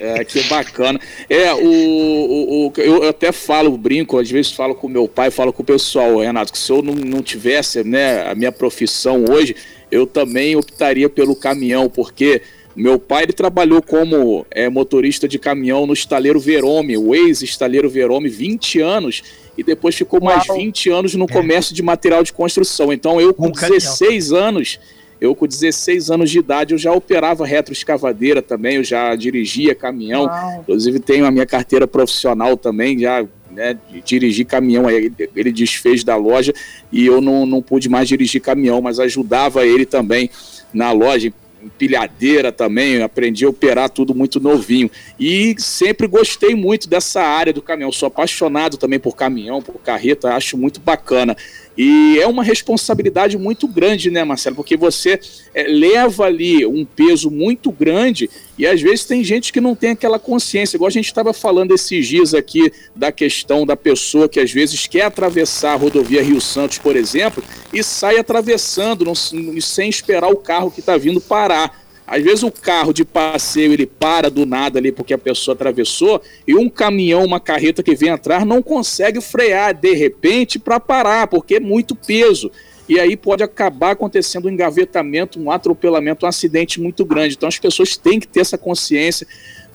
É, 0.00 0.24
que 0.24 0.42
bacana. 0.44 1.00
É, 1.28 1.52
o, 1.54 1.58
o, 1.58 2.66
o, 2.68 2.72
eu 2.76 3.08
até 3.08 3.32
falo, 3.32 3.76
brinco, 3.76 4.18
às 4.18 4.30
vezes 4.30 4.52
falo 4.52 4.74
com 4.74 4.88
meu 4.88 5.08
pai, 5.08 5.30
falo 5.30 5.52
com 5.52 5.62
o 5.62 5.66
pessoal, 5.66 6.18
Renato, 6.18 6.52
que 6.52 6.58
se 6.58 6.70
eu 6.70 6.82
não, 6.82 6.94
não 6.94 7.22
tivesse 7.22 7.82
né, 7.84 8.28
a 8.28 8.34
minha 8.34 8.52
profissão 8.52 9.24
hoje, 9.30 9.56
eu 9.90 10.06
também 10.06 10.56
optaria 10.56 11.08
pelo 11.08 11.34
caminhão, 11.34 11.88
porque 11.88 12.42
meu 12.74 12.98
pai 12.98 13.22
ele 13.22 13.32
trabalhou 13.32 13.80
como 13.80 14.44
é, 14.50 14.68
motorista 14.68 15.26
de 15.26 15.38
caminhão 15.38 15.86
no 15.86 15.94
estaleiro 15.94 16.38
Verome, 16.38 16.98
o 16.98 17.14
ex-estaleiro 17.14 17.88
Verome, 17.88 18.28
20 18.28 18.80
anos, 18.80 19.22
e 19.56 19.62
depois 19.62 19.94
ficou 19.94 20.20
mais 20.20 20.46
Uau. 20.46 20.58
20 20.58 20.90
anos 20.90 21.14
no 21.14 21.26
comércio 21.26 21.74
de 21.74 21.82
material 21.82 22.22
de 22.22 22.34
construção. 22.34 22.92
Então 22.92 23.18
eu, 23.18 23.32
com 23.32 23.46
um 23.46 23.50
16 23.50 24.28
caminhão. 24.28 24.48
anos 24.48 24.78
eu, 25.20 25.34
com 25.34 25.46
16 25.46 26.10
anos 26.10 26.30
de 26.30 26.38
idade, 26.38 26.74
eu 26.74 26.78
já 26.78 26.92
operava 26.92 27.46
retroescavadeira 27.46 28.42
também, 28.42 28.76
eu 28.76 28.84
já 28.84 29.14
dirigia 29.14 29.74
caminhão. 29.74 30.24
Uau. 30.24 30.60
Inclusive, 30.60 31.00
tenho 31.00 31.24
a 31.24 31.30
minha 31.30 31.46
carteira 31.46 31.86
profissional 31.86 32.56
também, 32.56 32.98
já 32.98 33.26
né, 33.50 33.78
dirigir 34.04 34.46
caminhão. 34.46 34.90
Ele, 34.90 35.12
ele 35.34 35.52
desfez 35.52 36.04
da 36.04 36.16
loja 36.16 36.52
e 36.92 37.06
eu 37.06 37.20
não, 37.20 37.46
não 37.46 37.62
pude 37.62 37.88
mais 37.88 38.08
dirigir 38.08 38.40
caminhão, 38.40 38.80
mas 38.82 39.00
ajudava 39.00 39.66
ele 39.66 39.86
também 39.86 40.30
na 40.72 40.92
loja 40.92 41.32
empilhadeira 41.62 42.52
também, 42.52 43.02
aprendi 43.02 43.44
a 43.44 43.48
operar 43.48 43.90
tudo 43.90 44.14
muito 44.14 44.38
novinho. 44.38 44.90
E 45.18 45.54
sempre 45.58 46.06
gostei 46.06 46.54
muito 46.54 46.88
dessa 46.88 47.20
área 47.20 47.52
do 47.52 47.60
caminhão. 47.60 47.90
Sou 47.90 48.06
apaixonado 48.06 48.76
também 48.76 49.00
por 49.00 49.16
caminhão, 49.16 49.60
por 49.60 49.80
carreta, 49.80 50.34
acho 50.34 50.56
muito 50.56 50.80
bacana. 50.80 51.36
E 51.76 52.18
é 52.18 52.26
uma 52.26 52.42
responsabilidade 52.42 53.36
muito 53.36 53.68
grande, 53.68 54.10
né, 54.10 54.24
Marcelo? 54.24 54.56
Porque 54.56 54.76
você 54.76 55.20
é, 55.54 55.64
leva 55.64 56.24
ali 56.24 56.64
um 56.64 56.84
peso 56.84 57.30
muito 57.30 57.70
grande 57.70 58.30
e 58.58 58.66
às 58.66 58.80
vezes 58.80 59.04
tem 59.04 59.22
gente 59.22 59.52
que 59.52 59.60
não 59.60 59.74
tem 59.74 59.90
aquela 59.90 60.18
consciência. 60.18 60.76
Igual 60.76 60.88
a 60.88 60.92
gente 60.92 61.06
estava 61.06 61.34
falando 61.34 61.74
esses 61.74 62.06
dias 62.06 62.32
aqui 62.32 62.72
da 62.94 63.12
questão 63.12 63.66
da 63.66 63.76
pessoa 63.76 64.28
que 64.28 64.40
às 64.40 64.50
vezes 64.50 64.86
quer 64.86 65.02
atravessar 65.02 65.72
a 65.72 65.76
rodovia 65.76 66.22
Rio 66.22 66.40
Santos, 66.40 66.78
por 66.78 66.96
exemplo, 66.96 67.44
e 67.72 67.82
sai 67.82 68.18
atravessando 68.18 69.04
não, 69.04 69.14
sem 69.14 69.90
esperar 69.90 70.28
o 70.28 70.36
carro 70.36 70.70
que 70.70 70.80
está 70.80 70.96
vindo 70.96 71.20
parar. 71.20 71.85
Às 72.06 72.22
vezes 72.22 72.42
o 72.42 72.50
carro 72.50 72.92
de 72.92 73.04
passeio 73.04 73.72
ele 73.72 73.86
para 73.86 74.30
do 74.30 74.46
nada 74.46 74.78
ali 74.78 74.92
porque 74.92 75.12
a 75.12 75.18
pessoa 75.18 75.54
atravessou 75.54 76.22
e 76.46 76.54
um 76.54 76.68
caminhão, 76.68 77.24
uma 77.24 77.40
carreta 77.40 77.82
que 77.82 77.94
vem 77.96 78.10
atrás 78.10 78.44
não 78.46 78.62
consegue 78.62 79.20
frear 79.20 79.74
de 79.74 79.92
repente 79.92 80.58
para 80.58 80.78
parar 80.78 81.26
porque 81.26 81.56
é 81.56 81.60
muito 81.60 81.96
peso. 81.96 82.50
E 82.88 83.00
aí 83.00 83.16
pode 83.16 83.42
acabar 83.42 83.92
acontecendo 83.92 84.46
um 84.46 84.50
engavetamento, 84.50 85.40
um 85.40 85.50
atropelamento, 85.50 86.24
um 86.24 86.28
acidente 86.28 86.80
muito 86.80 87.04
grande. 87.04 87.34
Então 87.34 87.48
as 87.48 87.58
pessoas 87.58 87.96
têm 87.96 88.20
que 88.20 88.28
ter 88.28 88.40
essa 88.40 88.56
consciência 88.56 89.26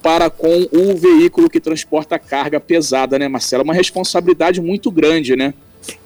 para 0.02 0.30
com 0.30 0.68
o 0.72 0.96
veículo 0.96 1.50
que 1.50 1.60
transporta 1.60 2.18
carga 2.18 2.60
pesada, 2.60 3.20
né, 3.20 3.28
Marcelo? 3.28 3.62
É 3.62 3.66
uma 3.66 3.74
responsabilidade 3.74 4.62
muito 4.62 4.90
grande, 4.90 5.36
né? 5.36 5.54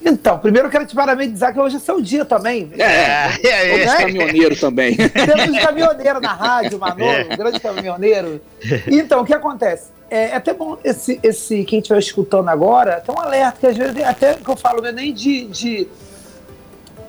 Então, 0.03 0.37
primeiro 0.39 0.67
eu 0.67 0.71
quero 0.71 0.85
te 0.85 0.95
parabenizar 0.95 1.53
que 1.53 1.59
hoje 1.59 1.77
é 1.77 1.79
seu 1.79 1.99
dia 1.99 2.23
também. 2.23 2.71
É, 2.77 2.83
é, 2.83 3.37
é, 3.43 3.81
é. 3.81 3.97
caminhoneiro 3.97 4.55
também. 4.55 4.95
Temos 4.95 5.49
um 5.49 5.59
caminhoneiro 5.61 6.21
na 6.21 6.33
rádio, 6.33 6.79
Manolo, 6.79 7.11
é. 7.11 7.27
um 7.31 7.37
grande 7.37 7.59
caminhoneiro. 7.59 8.41
Então, 8.87 9.21
o 9.21 9.25
que 9.25 9.33
acontece? 9.33 9.89
É, 10.09 10.29
é 10.29 10.35
até 10.35 10.53
bom 10.53 10.77
esse, 10.83 11.19
esse 11.23 11.63
quem 11.65 11.79
estiver 11.79 11.99
escutando 11.99 12.47
agora, 12.49 13.01
tem 13.01 13.13
um 13.13 13.19
alerta, 13.19 13.59
que 13.59 13.67
às 13.67 13.77
vezes, 13.77 14.03
até 14.03 14.35
que 14.35 14.47
eu 14.47 14.55
falo, 14.55 14.81
não 14.81 14.89
é 14.89 14.91
nem 14.91 15.13
de, 15.13 15.45
de. 15.45 15.87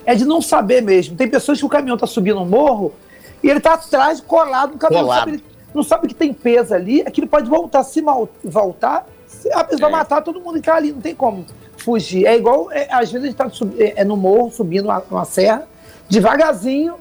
É 0.05 0.15
de 0.15 0.25
não 0.25 0.41
saber 0.41 0.81
mesmo. 0.81 1.17
Tem 1.17 1.29
pessoas 1.29 1.59
que 1.59 1.65
o 1.65 1.69
caminhão 1.69 1.97
está 1.97 2.07
subindo 2.07 2.41
um 2.41 2.47
morro 2.47 2.95
e 3.43 3.49
ele 3.49 3.59
está 3.59 3.75
atrás, 3.75 4.21
colado 4.21 4.73
no 4.73 4.79
caminhão. 4.79 5.05
Colado. 5.05 5.27
Não, 5.27 5.39
sabe, 5.39 5.45
não 5.75 5.83
sabe 5.83 6.09
que 6.09 6.15
tem 6.15 6.33
peso 6.33 6.75
ali, 6.75 7.03
aquilo 7.03 7.27
pode 7.27 7.49
voltar. 7.49 7.83
Se 7.85 8.01
mal, 8.01 8.29
voltar, 8.43 9.07
a 9.53 9.65
pessoa 9.65 9.91
vai 9.91 10.01
matar 10.01 10.23
todo 10.23 10.41
mundo 10.41 10.55
que 10.55 10.61
está 10.61 10.77
ali, 10.77 10.93
não 10.93 11.01
tem 11.01 11.15
como 11.15 11.45
fugir. 11.87 12.27
É 12.27 12.37
igual, 12.37 12.71
é, 12.73 12.89
às 12.91 13.13
vezes 13.13 13.29
a 13.29 13.31
gente 13.31 13.41
está 13.41 13.67
é, 13.79 14.01
é, 14.01 14.05
no 14.05 14.17
morro, 14.17 14.51
subindo 14.51 14.87
uma, 14.87 15.01
uma, 15.09 15.25
serra, 15.25 15.69
devagarzinho, 16.09 16.97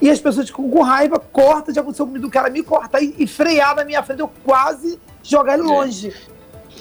e 0.00 0.08
as 0.08 0.18
pessoas 0.18 0.46
ficam 0.46 0.70
com 0.70 0.80
raiva, 0.80 1.20
corta, 1.20 1.72
já 1.72 1.82
aconteceu 1.82 2.06
comigo 2.06 2.24
do 2.24 2.30
cara 2.30 2.48
me 2.48 2.62
cortar 2.62 3.02
e, 3.02 3.14
e 3.18 3.26
frear 3.26 3.76
na 3.76 3.84
minha 3.84 4.02
frente, 4.02 4.20
eu 4.20 4.30
quase 4.42 4.98
jogar 5.22 5.58
ele 5.58 5.64
é. 5.64 5.66
longe. 5.66 6.14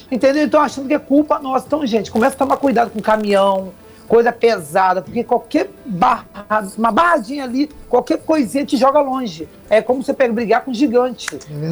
Entendeu? 0.09 0.45
Então 0.45 0.61
achando 0.61 0.87
que 0.87 0.93
é 0.93 0.99
culpa 0.99 1.39
nossa. 1.39 1.65
Então, 1.67 1.85
gente, 1.85 2.09
começa 2.09 2.35
a 2.35 2.39
tomar 2.39 2.55
cuidado 2.55 2.89
com 2.89 2.99
o 2.99 3.03
caminhão, 3.03 3.73
coisa 4.07 4.31
pesada, 4.31 5.01
porque 5.01 5.23
qualquer 5.23 5.69
barra, 5.85 6.25
uma 6.77 6.91
barradinha 6.91 7.43
ali, 7.43 7.69
qualquer 7.87 8.19
coisinha 8.19 8.65
te 8.65 8.77
joga 8.77 8.99
longe. 8.99 9.47
É 9.69 9.81
como 9.81 10.03
você 10.03 10.13
pega 10.13 10.33
brigar 10.33 10.65
com 10.65 10.71
um 10.71 10.73
gigante. 10.73 11.27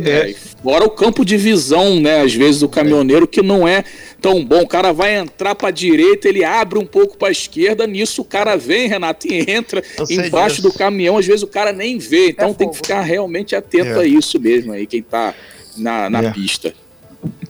É, 0.05 0.33
fora 0.63 0.85
o 0.85 0.89
campo 0.89 1.25
de 1.25 1.35
visão, 1.35 1.99
né, 1.99 2.21
às 2.21 2.33
vezes, 2.33 2.61
do 2.61 2.69
caminhoneiro, 2.69 3.27
que 3.27 3.41
não 3.41 3.67
é 3.67 3.83
tão 4.21 4.43
bom. 4.43 4.61
O 4.61 4.67
cara 4.67 4.93
vai 4.93 5.17
entrar 5.17 5.53
para 5.55 5.67
a 5.67 5.71
direita, 5.71 6.29
ele 6.29 6.43
abre 6.43 6.79
um 6.79 6.85
pouco 6.85 7.17
para 7.17 7.27
a 7.27 7.31
esquerda, 7.31 7.85
nisso 7.85 8.21
o 8.21 8.25
cara 8.25 8.55
vem, 8.55 8.87
Renato, 8.87 9.27
e 9.27 9.51
entra 9.51 9.83
embaixo 10.09 10.61
disso. 10.61 10.69
do 10.69 10.77
caminhão, 10.77 11.17
às 11.17 11.25
vezes 11.25 11.43
o 11.43 11.47
cara 11.47 11.73
nem 11.73 11.97
vê. 11.97 12.29
Então 12.29 12.51
é 12.51 12.53
tem 12.53 12.69
que 12.69 12.77
ficar 12.77 13.01
realmente 13.01 13.55
atento 13.55 13.99
é. 13.99 13.99
a 13.99 14.05
isso 14.05 14.39
mesmo 14.39 14.71
aí, 14.71 14.87
quem 14.87 15.01
está 15.01 15.33
na, 15.77 16.09
na 16.09 16.23
é. 16.23 16.31
pista. 16.31 16.73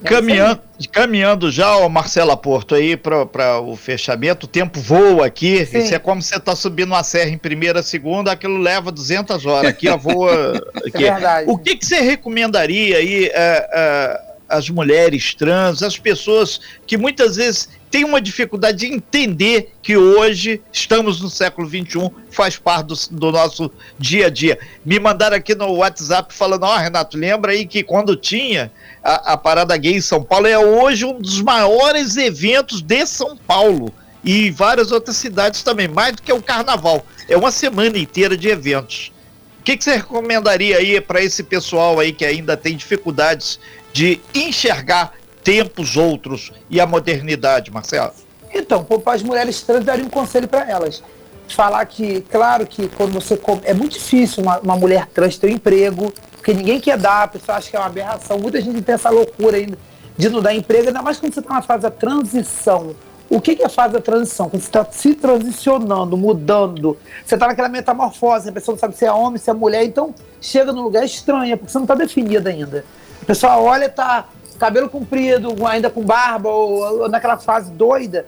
Caminhando, 0.04 0.62
caminhando 0.92 1.52
já, 1.52 1.76
ó, 1.78 1.90
Marcela 1.90 2.38
Porto, 2.38 2.74
aí 2.74 2.96
para 2.96 3.60
o 3.60 3.76
fechamento, 3.76 4.46
o 4.46 4.50
tempo 4.50 4.80
voa 4.80 5.26
aqui. 5.26 5.66
Sim. 5.66 5.80
Isso 5.80 5.94
é 5.94 6.00
como 6.00 6.22
você 6.22 6.38
está 6.38 6.56
subindo 6.56 6.90
uma 6.90 7.04
serra 7.04 7.30
em 7.30 7.38
primeira, 7.38 7.84
segunda, 7.84 8.32
aquilo 8.32 8.58
leva 8.58 8.92
200 8.92 9.46
horas. 9.46 9.70
Aqui, 9.70 9.90
ó, 9.90 9.98
voa. 9.98 10.54
Aqui. 10.88 11.06
É 11.06 11.12
verdade. 11.12 11.50
O 11.50 11.58
que, 11.58 11.76
que 11.76 11.86
você 11.86 12.00
recomendaria 12.00 12.98
aí 12.98 13.26
é, 13.26 13.70
é, 13.74 14.22
às 14.48 14.70
mulheres 14.70 15.34
trans, 15.34 15.84
às 15.84 15.98
pessoas 15.98 16.62
que 16.88 16.98
muitas 16.98 17.36
vezes 17.36 17.70
têm 17.90 18.04
uma 18.04 18.22
dificuldade 18.22 18.80
de 18.80 18.88
entender 18.88 19.74
que 19.82 19.98
hoje 19.98 20.62
estamos 20.72 21.22
no 21.22 21.30
século 21.30 21.68
XXI, 21.68 22.10
faz 22.32 22.58
parte 22.58 22.88
do, 22.88 22.96
do 23.12 23.32
nosso 23.32 23.72
dia 23.98 24.28
a 24.28 24.30
dia? 24.30 24.60
Me 24.86 25.00
mandaram 25.00 25.38
aqui 25.38 25.56
no 25.56 25.72
WhatsApp 25.74 26.34
falando: 26.34 26.64
Ó, 26.64 26.76
oh, 26.76 26.78
Renato, 26.78 27.18
lembra 27.18 27.52
aí 27.52 27.66
que 27.66 27.84
quando 27.84 28.16
tinha 28.16 28.72
a, 29.04 29.34
a 29.34 29.38
Parada 29.38 29.76
Gay 29.78 29.96
em 29.96 30.02
São 30.02 30.24
Paulo 30.24 30.48
é 30.48 30.58
hoje 30.58 31.06
um 31.06 31.20
dos 31.20 31.42
maiores 31.42 32.18
eventos 32.18 32.82
de 32.82 33.06
São 33.06 33.36
Paulo 33.36 33.94
e 34.24 34.52
várias 34.52 34.92
outras 34.92 35.18
cidades 35.18 35.64
também, 35.64 35.88
mais 35.88 36.16
do 36.16 36.22
que 36.22 36.32
o 36.32 36.42
carnaval. 36.42 37.06
É 37.28 37.38
uma 37.38 37.52
semana 37.52 37.98
inteira 37.98 38.36
de 38.36 38.50
eventos. 38.50 39.12
O 39.60 39.64
que, 39.64 39.78
que 39.78 39.84
você 39.84 39.98
recomendaria 39.98 40.78
aí 40.78 41.00
para 41.00 41.22
esse 41.22 41.44
pessoal 41.44 42.00
aí 42.00 42.12
que 42.12 42.26
ainda 42.26 42.58
tem 42.58 42.76
dificuldades 42.76 43.60
de 43.94 44.20
enxergar 44.34 45.14
tempos 45.44 45.98
outros 45.98 46.52
e 46.70 46.80
a 46.80 46.86
modernidade, 46.86 47.72
Marcelo? 47.72 48.12
Então, 48.54 48.84
para 48.84 49.14
as 49.14 49.24
mulheres 49.24 49.62
trans, 49.62 49.86
daria 49.86 50.04
um 50.04 50.10
conselho 50.10 50.48
para 50.48 50.70
elas. 50.70 51.04
Falar 51.48 51.86
que, 51.86 52.22
claro 52.22 52.66
que 52.66 52.88
quando 52.90 53.14
você. 53.14 53.40
É 53.64 53.74
muito 53.74 53.94
difícil 53.94 54.44
uma, 54.44 54.60
uma 54.60 54.76
mulher 54.76 55.08
trans 55.08 55.38
ter 55.38 55.48
um 55.48 55.54
emprego, 55.54 56.14
porque 56.34 56.54
ninguém 56.54 56.80
quer 56.80 56.98
dar, 56.98 57.24
a 57.24 57.28
pessoa 57.28 57.58
acha 57.58 57.70
que 57.70 57.76
é 57.76 57.80
uma 57.80 57.88
aberração. 57.88 58.38
Muita 58.38 58.62
gente 58.62 58.82
tem 58.82 58.96
essa 58.96 59.10
loucura 59.10 59.58
ainda 59.58 59.78
de 60.20 60.30
não 60.30 60.42
dar 60.42 60.54
emprego, 60.54 60.88
ainda 60.88 61.02
mais 61.02 61.18
quando 61.18 61.34
você 61.34 61.40
está 61.40 61.54
na 61.54 61.62
fase 61.62 61.84
da 61.84 61.92
transição. 61.92 62.96
O 63.30 63.40
que, 63.40 63.56
que 63.56 63.62
é 63.62 63.68
a 63.68 63.70
fase 63.70 63.94
da 63.94 64.02
transição? 64.02 64.50
Quando 64.50 64.62
você 64.62 64.68
está 64.68 64.84
se 64.92 65.14
transicionando, 65.14 66.18
mudando, 66.18 66.98
você 67.24 67.36
está 67.36 67.48
naquela 67.48 67.70
metamorfose, 67.70 68.50
a 68.50 68.52
pessoa 68.52 68.74
não 68.74 68.80
sabe 68.80 68.98
se 68.98 69.06
é 69.06 69.12
homem, 69.12 69.40
se 69.40 69.50
é 69.50 69.54
mulher, 69.54 69.84
então 69.86 70.14
chega 70.42 70.74
num 70.74 70.82
lugar 70.82 71.06
estranho, 71.06 71.58
porque 71.58 71.72
você 71.72 71.78
não 71.78 71.86
está 71.86 71.96
definida 71.96 72.50
ainda. 72.50 72.84
A 73.22 73.26
pessoa 73.26 73.58
olha 73.60 73.88
tá 73.88 74.28
cabelo 74.60 74.90
comprido, 74.90 75.56
ainda 75.66 75.90
com 75.90 76.04
barba, 76.04 76.50
ou, 76.50 77.02
ou 77.02 77.10
naquela 77.10 77.38
fase 77.38 77.72
doida. 77.72 78.26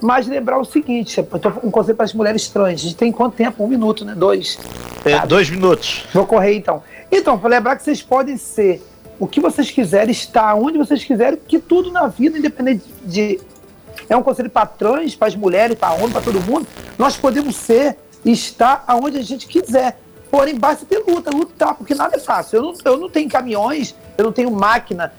Mas 0.00 0.26
lembrar 0.26 0.58
o 0.58 0.64
seguinte, 0.64 1.18
eu 1.18 1.38
tô 1.38 1.48
um 1.62 1.70
conselho 1.70 1.96
para 1.96 2.04
as 2.04 2.12
mulheres 2.12 2.48
trans. 2.48 2.74
A 2.74 2.76
gente 2.76 2.96
tem 2.96 3.10
quanto 3.10 3.36
tempo? 3.36 3.64
Um 3.64 3.68
minuto, 3.68 4.04
né? 4.04 4.14
Dois. 4.14 4.58
É, 5.04 5.26
dois 5.26 5.48
minutos. 5.48 6.04
Vou 6.12 6.26
correr 6.26 6.54
então. 6.56 6.82
Então, 7.10 7.38
para 7.38 7.48
lembrar 7.48 7.76
que 7.76 7.82
vocês 7.82 8.02
podem 8.02 8.36
ser 8.36 8.82
o 9.18 9.26
que 9.26 9.40
vocês 9.40 9.70
quiserem, 9.70 10.10
estar 10.10 10.54
onde 10.56 10.76
vocês 10.76 11.02
quiserem, 11.04 11.38
que 11.46 11.58
tudo 11.58 11.90
na 11.90 12.06
vida, 12.08 12.36
independente 12.36 12.84
de. 13.02 13.40
É 14.08 14.16
um 14.16 14.22
conselho 14.22 14.50
para 14.50 14.66
trans, 14.66 15.14
para 15.14 15.28
as 15.28 15.36
mulheres, 15.36 15.78
para 15.78 15.94
homens, 15.94 16.12
para 16.12 16.20
todo 16.20 16.40
mundo. 16.40 16.66
Nós 16.98 17.16
podemos 17.16 17.56
ser 17.56 17.96
e 18.24 18.32
estar 18.32 18.84
aonde 18.86 19.18
a 19.18 19.22
gente 19.22 19.46
quiser. 19.46 19.98
Porém, 20.34 20.56
basta 20.56 20.84
ter 20.84 20.98
luta, 21.06 21.30
lutar, 21.30 21.76
porque 21.76 21.94
nada 21.94 22.16
é 22.16 22.18
fácil. 22.18 22.56
Eu 22.56 22.62
não, 22.64 22.74
eu 22.86 22.98
não 22.98 23.08
tenho 23.08 23.28
caminhões, 23.30 23.94
eu 24.18 24.24
não 24.24 24.32
tenho 24.32 24.50
máquina. 24.50 25.12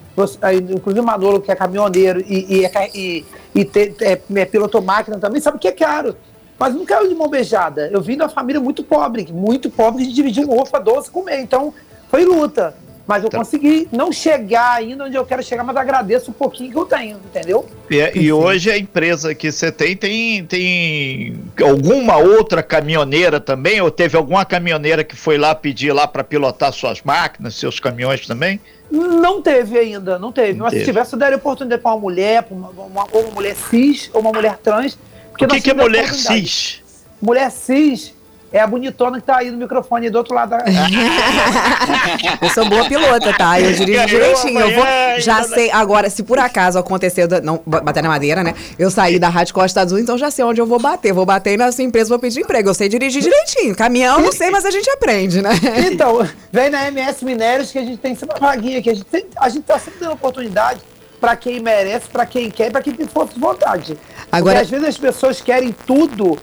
Inclusive 0.69 0.99
o 0.99 1.03
Manolo, 1.05 1.39
que 1.39 1.49
é 1.49 1.55
caminhoneiro 1.55 2.19
e, 2.19 2.57
e, 2.57 2.65
é 2.65 2.91
e, 2.93 3.25
e 3.55 3.63
te, 3.63 3.95
é, 4.01 4.21
é, 4.35 4.45
pilotou 4.45 4.81
máquina 4.81 5.17
também, 5.17 5.39
sabe 5.39 5.57
que 5.57 5.69
é 5.69 5.71
caro. 5.71 6.17
Mas 6.59 6.75
não 6.75 6.85
quero 6.85 7.07
de 7.07 7.15
mão 7.15 7.29
beijada. 7.29 7.87
Eu 7.93 8.01
vim 8.01 8.17
de 8.17 8.23
uma 8.23 8.29
família 8.29 8.59
muito 8.59 8.83
pobre, 8.83 9.25
muito 9.31 9.69
pobre, 9.69 10.01
a 10.01 10.05
gente 10.05 10.15
dividiu 10.15 10.49
um 10.49 10.59
ovo 10.59 10.69
para 10.69 10.83
doce 10.83 11.09
comer. 11.09 11.39
Então, 11.39 11.73
foi 12.09 12.25
luta. 12.25 12.75
Mas 13.07 13.23
eu 13.23 13.29
tá. 13.29 13.37
consegui 13.37 13.87
não 13.91 14.11
chegar 14.11 14.77
ainda 14.77 15.05
onde 15.05 15.15
eu 15.15 15.25
quero 15.25 15.43
chegar, 15.43 15.63
mas 15.63 15.77
agradeço 15.77 16.31
um 16.31 16.33
pouquinho 16.33 16.71
que 16.71 16.77
eu 16.77 16.85
tenho, 16.85 17.17
entendeu? 17.17 17.65
E, 17.89 17.97
e 18.19 18.33
hoje 18.33 18.71
a 18.71 18.77
empresa 18.77 19.35
que 19.35 19.51
você 19.51 19.71
tem, 19.71 19.95
tem, 19.95 20.43
tem 20.45 21.39
alguma 21.63 22.17
outra 22.17 22.63
caminhoneira 22.63 23.39
também? 23.39 23.79
Ou 23.79 23.91
teve 23.91 24.17
alguma 24.17 24.43
caminhoneira 24.43 25.03
que 25.03 25.15
foi 25.15 25.37
lá 25.37 25.53
pedir 25.53 25.93
lá 25.93 26.07
para 26.07 26.23
pilotar 26.23 26.73
suas 26.73 27.03
máquinas, 27.03 27.55
seus 27.55 27.79
caminhões 27.79 28.25
também? 28.25 28.59
Não 28.89 29.41
teve 29.41 29.77
ainda, 29.77 30.17
não 30.17 30.31
teve. 30.31 30.53
Não 30.53 30.65
mas 30.65 30.71
teve. 30.71 30.85
se 30.85 30.91
tivesse, 30.91 31.13
eu 31.13 31.19
daria 31.19 31.37
oportunidade 31.37 31.81
para 31.81 31.91
uma 31.91 31.99
mulher, 31.99 32.41
para 32.41 32.55
uma, 32.55 32.69
uma, 32.69 33.07
ou 33.11 33.21
uma 33.21 33.31
mulher 33.31 33.55
cis, 33.55 34.09
ou 34.13 34.21
uma 34.21 34.31
mulher 34.31 34.57
trans, 34.57 34.97
porque 35.29 35.45
o 35.45 35.47
que, 35.47 35.61
que 35.61 35.69
é 35.69 35.73
mulher 35.73 36.11
cis? 36.11 36.81
Mulher 37.21 37.51
cis 37.51 38.15
é 38.51 38.59
a 38.59 38.67
bonitona 38.67 39.19
que 39.19 39.25
tá 39.25 39.37
aí 39.37 39.51
no 39.51 39.57
microfone 39.57 40.09
do 40.09 40.17
outro 40.17 40.33
lado. 40.33 40.51
Da... 40.51 40.63
eu 42.41 42.49
sou 42.49 42.65
boa 42.69 42.85
pilota, 42.87 43.33
tá? 43.33 43.59
Eu 43.59 43.73
dirijo 43.73 44.05
direitinho. 44.05 44.59
Eu 44.59 44.75
vou, 44.75 44.85
já 45.19 45.43
sei. 45.43 45.71
Agora, 45.71 46.09
se 46.09 46.23
por 46.23 46.39
acaso 46.39 46.79
acontecer, 46.79 47.27
não 47.41 47.61
bater 47.65 48.01
na 48.01 48.09
madeira, 48.09 48.43
né? 48.43 48.53
Eu 48.79 48.89
saí 48.89 49.19
da 49.19 49.29
Rádio 49.29 49.53
Costa 49.53 49.81
Azul, 49.81 49.99
então 49.99 50.17
já 50.17 50.31
sei 50.31 50.45
onde 50.45 50.61
eu 50.61 50.65
vou 50.65 50.79
bater. 50.79 51.11
Vou 51.11 51.25
bater 51.25 51.57
na 51.57 51.71
sua 51.71 51.83
empresa, 51.83 52.09
vou 52.09 52.19
pedir 52.19 52.41
emprego. 52.41 52.69
Eu 52.69 52.73
sei 52.73 52.87
dirigir 52.87 53.21
direitinho. 53.21 53.75
Caminhão, 53.75 54.21
não 54.21 54.31
sei, 54.31 54.49
mas 54.49 54.65
a 54.65 54.71
gente 54.71 54.89
aprende, 54.89 55.41
né? 55.41 55.49
Então, 55.91 56.27
vem 56.51 56.69
na 56.69 56.87
MS 56.87 57.25
Minérios 57.25 57.71
que 57.71 57.79
a 57.79 57.83
gente 57.83 57.97
tem 57.97 58.15
sempre 58.15 58.37
uma 58.39 58.47
vaguinha 58.47 58.79
aqui. 58.79 58.89
A 58.89 58.93
gente, 58.93 59.05
tem, 59.05 59.25
a 59.37 59.49
gente 59.49 59.63
tá 59.63 59.77
sempre 59.77 59.99
dando 59.99 60.13
oportunidade 60.13 60.79
para 61.19 61.35
quem 61.35 61.59
merece, 61.59 62.07
para 62.07 62.25
quem 62.25 62.49
quer, 62.49 62.71
para 62.71 62.81
quem 62.81 62.93
tem 62.93 63.07
força 63.07 63.33
de 63.33 63.39
vontade. 63.39 63.97
Agora, 64.31 64.59
Porque 64.59 64.65
às 64.65 64.69
vezes 64.69 64.87
as 64.87 64.97
pessoas 64.97 65.41
querem 65.41 65.75
tudo 65.85 66.37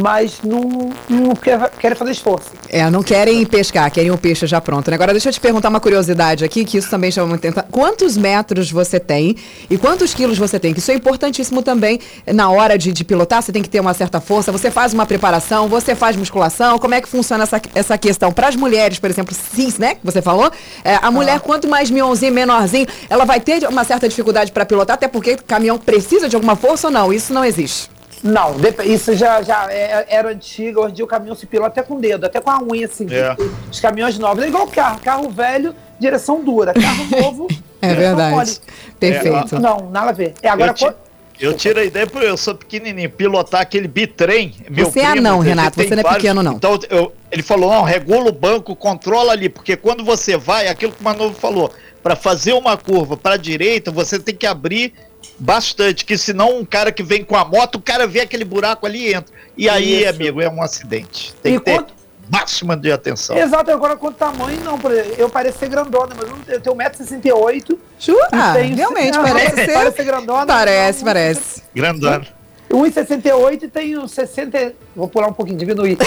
mas 0.00 0.40
não, 0.42 0.90
não 1.08 1.34
quer, 1.34 1.70
querem 1.78 1.96
fazer 1.96 2.12
esforço. 2.12 2.50
É, 2.68 2.88
não 2.90 3.02
querem 3.02 3.44
pescar, 3.44 3.90
querem 3.90 4.10
o 4.10 4.18
peixe 4.18 4.46
já 4.46 4.60
pronto. 4.60 4.90
Né? 4.90 4.94
Agora, 4.94 5.12
deixa 5.12 5.28
eu 5.28 5.32
te 5.32 5.40
perguntar 5.40 5.68
uma 5.68 5.80
curiosidade 5.80 6.44
aqui, 6.44 6.64
que 6.64 6.78
isso 6.78 6.88
também 6.88 7.10
chama 7.10 7.28
muito 7.28 7.46
atenção. 7.46 7.64
Quantos 7.70 8.16
metros 8.16 8.70
você 8.70 8.98
tem 8.98 9.36
e 9.68 9.76
quantos 9.76 10.14
quilos 10.14 10.38
você 10.38 10.58
tem? 10.58 10.72
Que 10.72 10.78
isso 10.78 10.90
é 10.90 10.94
importantíssimo 10.94 11.62
também 11.62 12.00
na 12.26 12.50
hora 12.50 12.78
de, 12.78 12.92
de 12.92 13.04
pilotar, 13.04 13.42
você 13.42 13.52
tem 13.52 13.62
que 13.62 13.68
ter 13.68 13.80
uma 13.80 13.94
certa 13.94 14.20
força, 14.20 14.50
você 14.50 14.70
faz 14.70 14.92
uma 14.94 15.04
preparação, 15.06 15.68
você 15.68 15.94
faz 15.94 16.16
musculação, 16.16 16.78
como 16.78 16.94
é 16.94 17.00
que 17.00 17.08
funciona 17.08 17.44
essa, 17.44 17.60
essa 17.74 17.98
questão? 17.98 18.32
Para 18.32 18.48
as 18.48 18.56
mulheres, 18.56 18.98
por 18.98 19.10
exemplo, 19.10 19.34
cis, 19.34 19.78
né, 19.78 19.94
que 19.94 20.04
você 20.04 20.22
falou, 20.22 20.50
é, 20.84 20.96
a 21.00 21.10
mulher, 21.10 21.36
ah. 21.36 21.40
quanto 21.40 21.68
mais 21.68 21.90
mionzinho, 21.90 22.32
menorzinho, 22.32 22.86
ela 23.08 23.24
vai 23.24 23.40
ter 23.40 23.66
uma 23.68 23.84
certa 23.84 24.08
dificuldade 24.08 24.52
para 24.52 24.64
pilotar, 24.64 24.94
até 24.94 25.08
porque 25.08 25.32
o 25.32 25.44
caminhão 25.44 25.78
precisa 25.78 26.28
de 26.28 26.36
alguma 26.36 26.56
força 26.56 26.88
ou 26.88 26.92
não? 26.92 27.12
Isso 27.12 27.32
não 27.32 27.44
existe. 27.44 27.90
Não, 28.22 28.54
isso 28.84 29.14
já, 29.14 29.42
já 29.42 29.70
é, 29.72 30.06
era 30.08 30.30
antigo. 30.30 30.80
Hoje 30.80 30.92
em 30.92 30.94
dia 30.94 31.04
o 31.04 31.08
caminhão 31.08 31.34
se 31.34 31.44
pilota 31.46 31.80
até 31.80 31.82
com 31.82 31.96
o 31.96 32.00
dedo, 32.00 32.24
até 32.24 32.40
com 32.40 32.50
a 32.50 32.62
unha, 32.62 32.86
assim. 32.86 33.06
É. 33.10 33.36
Os 33.70 33.80
caminhões 33.80 34.18
novos. 34.18 34.44
É 34.44 34.48
igual 34.48 34.66
carro. 34.68 35.00
Carro 35.00 35.28
velho, 35.28 35.74
direção 35.98 36.42
dura. 36.42 36.72
Carro 36.72 37.06
novo. 37.20 37.48
é 37.80 37.94
verdade. 37.94 38.60
Perfeito. 39.00 39.56
É, 39.56 39.58
não, 39.58 39.90
nada 39.90 40.10
a 40.10 40.12
ver. 40.12 40.34
É, 40.40 40.48
agora. 40.48 40.72
Eu, 40.80 40.94
eu 41.40 41.54
tiro 41.54 41.80
a 41.80 41.84
ideia 41.84 42.06
porque 42.06 42.26
eu 42.26 42.36
sou 42.36 42.54
pequenininho, 42.54 43.10
pilotar 43.10 43.60
aquele 43.62 43.88
bitrem. 43.88 44.54
Meu 44.70 44.86
você 44.86 45.00
é 45.00 45.10
primo, 45.10 45.26
é 45.26 45.30
não, 45.30 45.40
Renato, 45.40 45.82
você 45.82 45.90
não 45.90 46.00
é 46.00 46.02
vários, 46.04 46.22
pequeno, 46.22 46.42
não. 46.42 46.52
Então 46.52 46.78
eu, 46.88 47.12
ele 47.32 47.42
falou: 47.42 47.72
não, 47.72 47.82
regula 47.82 48.28
o 48.28 48.32
banco, 48.32 48.76
controla 48.76 49.32
ali, 49.32 49.48
porque 49.48 49.76
quando 49.76 50.04
você 50.04 50.36
vai, 50.36 50.68
aquilo 50.68 50.92
que 50.92 51.00
o 51.00 51.04
Manovo 51.04 51.34
falou, 51.34 51.72
para 52.00 52.14
fazer 52.14 52.52
uma 52.52 52.76
curva 52.76 53.16
para 53.16 53.34
a 53.34 53.38
direita, 53.38 53.90
você 53.90 54.20
tem 54.20 54.36
que 54.36 54.46
abrir 54.46 54.94
Bastante, 55.38 56.04
que 56.04 56.16
senão 56.16 56.58
um 56.58 56.64
cara 56.64 56.92
que 56.92 57.02
vem 57.02 57.24
com 57.24 57.36
a 57.36 57.44
moto, 57.44 57.76
o 57.76 57.80
cara 57.80 58.06
vê 58.06 58.20
aquele 58.20 58.44
buraco 58.44 58.86
ali 58.86 59.08
e 59.08 59.14
entra. 59.14 59.34
E 59.56 59.68
aí, 59.68 60.00
Isso. 60.00 60.10
amigo, 60.10 60.40
é 60.40 60.48
um 60.48 60.62
acidente. 60.62 61.34
Tem 61.42 61.54
e 61.54 61.58
que 61.58 61.64
ter 61.64 61.76
quanto... 61.76 61.94
máxima 62.30 62.76
de 62.76 62.90
atenção. 62.90 63.36
Exato, 63.36 63.70
agora 63.70 63.96
quanto 63.96 64.16
tamanho, 64.16 64.60
não. 64.62 64.78
Eu 65.16 65.28
pareço 65.28 65.58
ser 65.58 65.68
grandona, 65.68 66.14
mas 66.16 66.48
eu 66.48 66.60
tenho 66.60 66.76
1,68m. 66.76 67.78
Jura? 67.98 68.28
Tenho... 68.54 68.76
Realmente, 68.76 69.18
parece 69.20 69.56
ser. 69.56 69.72
Parece 69.72 69.96
ser 69.96 70.04
grandona. 70.04 70.46
Parece, 70.46 71.04
parece. 71.04 71.62
Grandona. 71.74 72.26
1,68 72.70 73.62
e 73.62 73.68
tenho 73.68 74.08
60. 74.08 74.74
Vou 74.94 75.08
pular 75.08 75.28
um 75.28 75.32
pouquinho, 75.32 75.58
diminuir. 75.58 75.96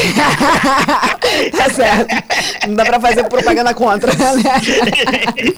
tá 1.57 1.69
certo. 1.73 2.07
Não 2.67 2.75
dá 2.75 2.85
pra 2.85 2.99
fazer 2.99 3.23
propaganda 3.23 3.73
contra, 3.73 4.11
né? 4.13 4.31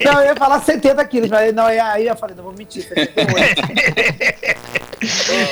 Não, 0.04 0.20
eu 0.20 0.28
ia 0.28 0.36
falar 0.36 0.62
70 0.62 1.04
quilos, 1.04 1.28
mas 1.28 1.54
não, 1.54 1.66
aí 1.66 2.06
eu 2.06 2.16
falei, 2.16 2.34
não 2.34 2.44
vou 2.44 2.54
mentir. 2.54 2.88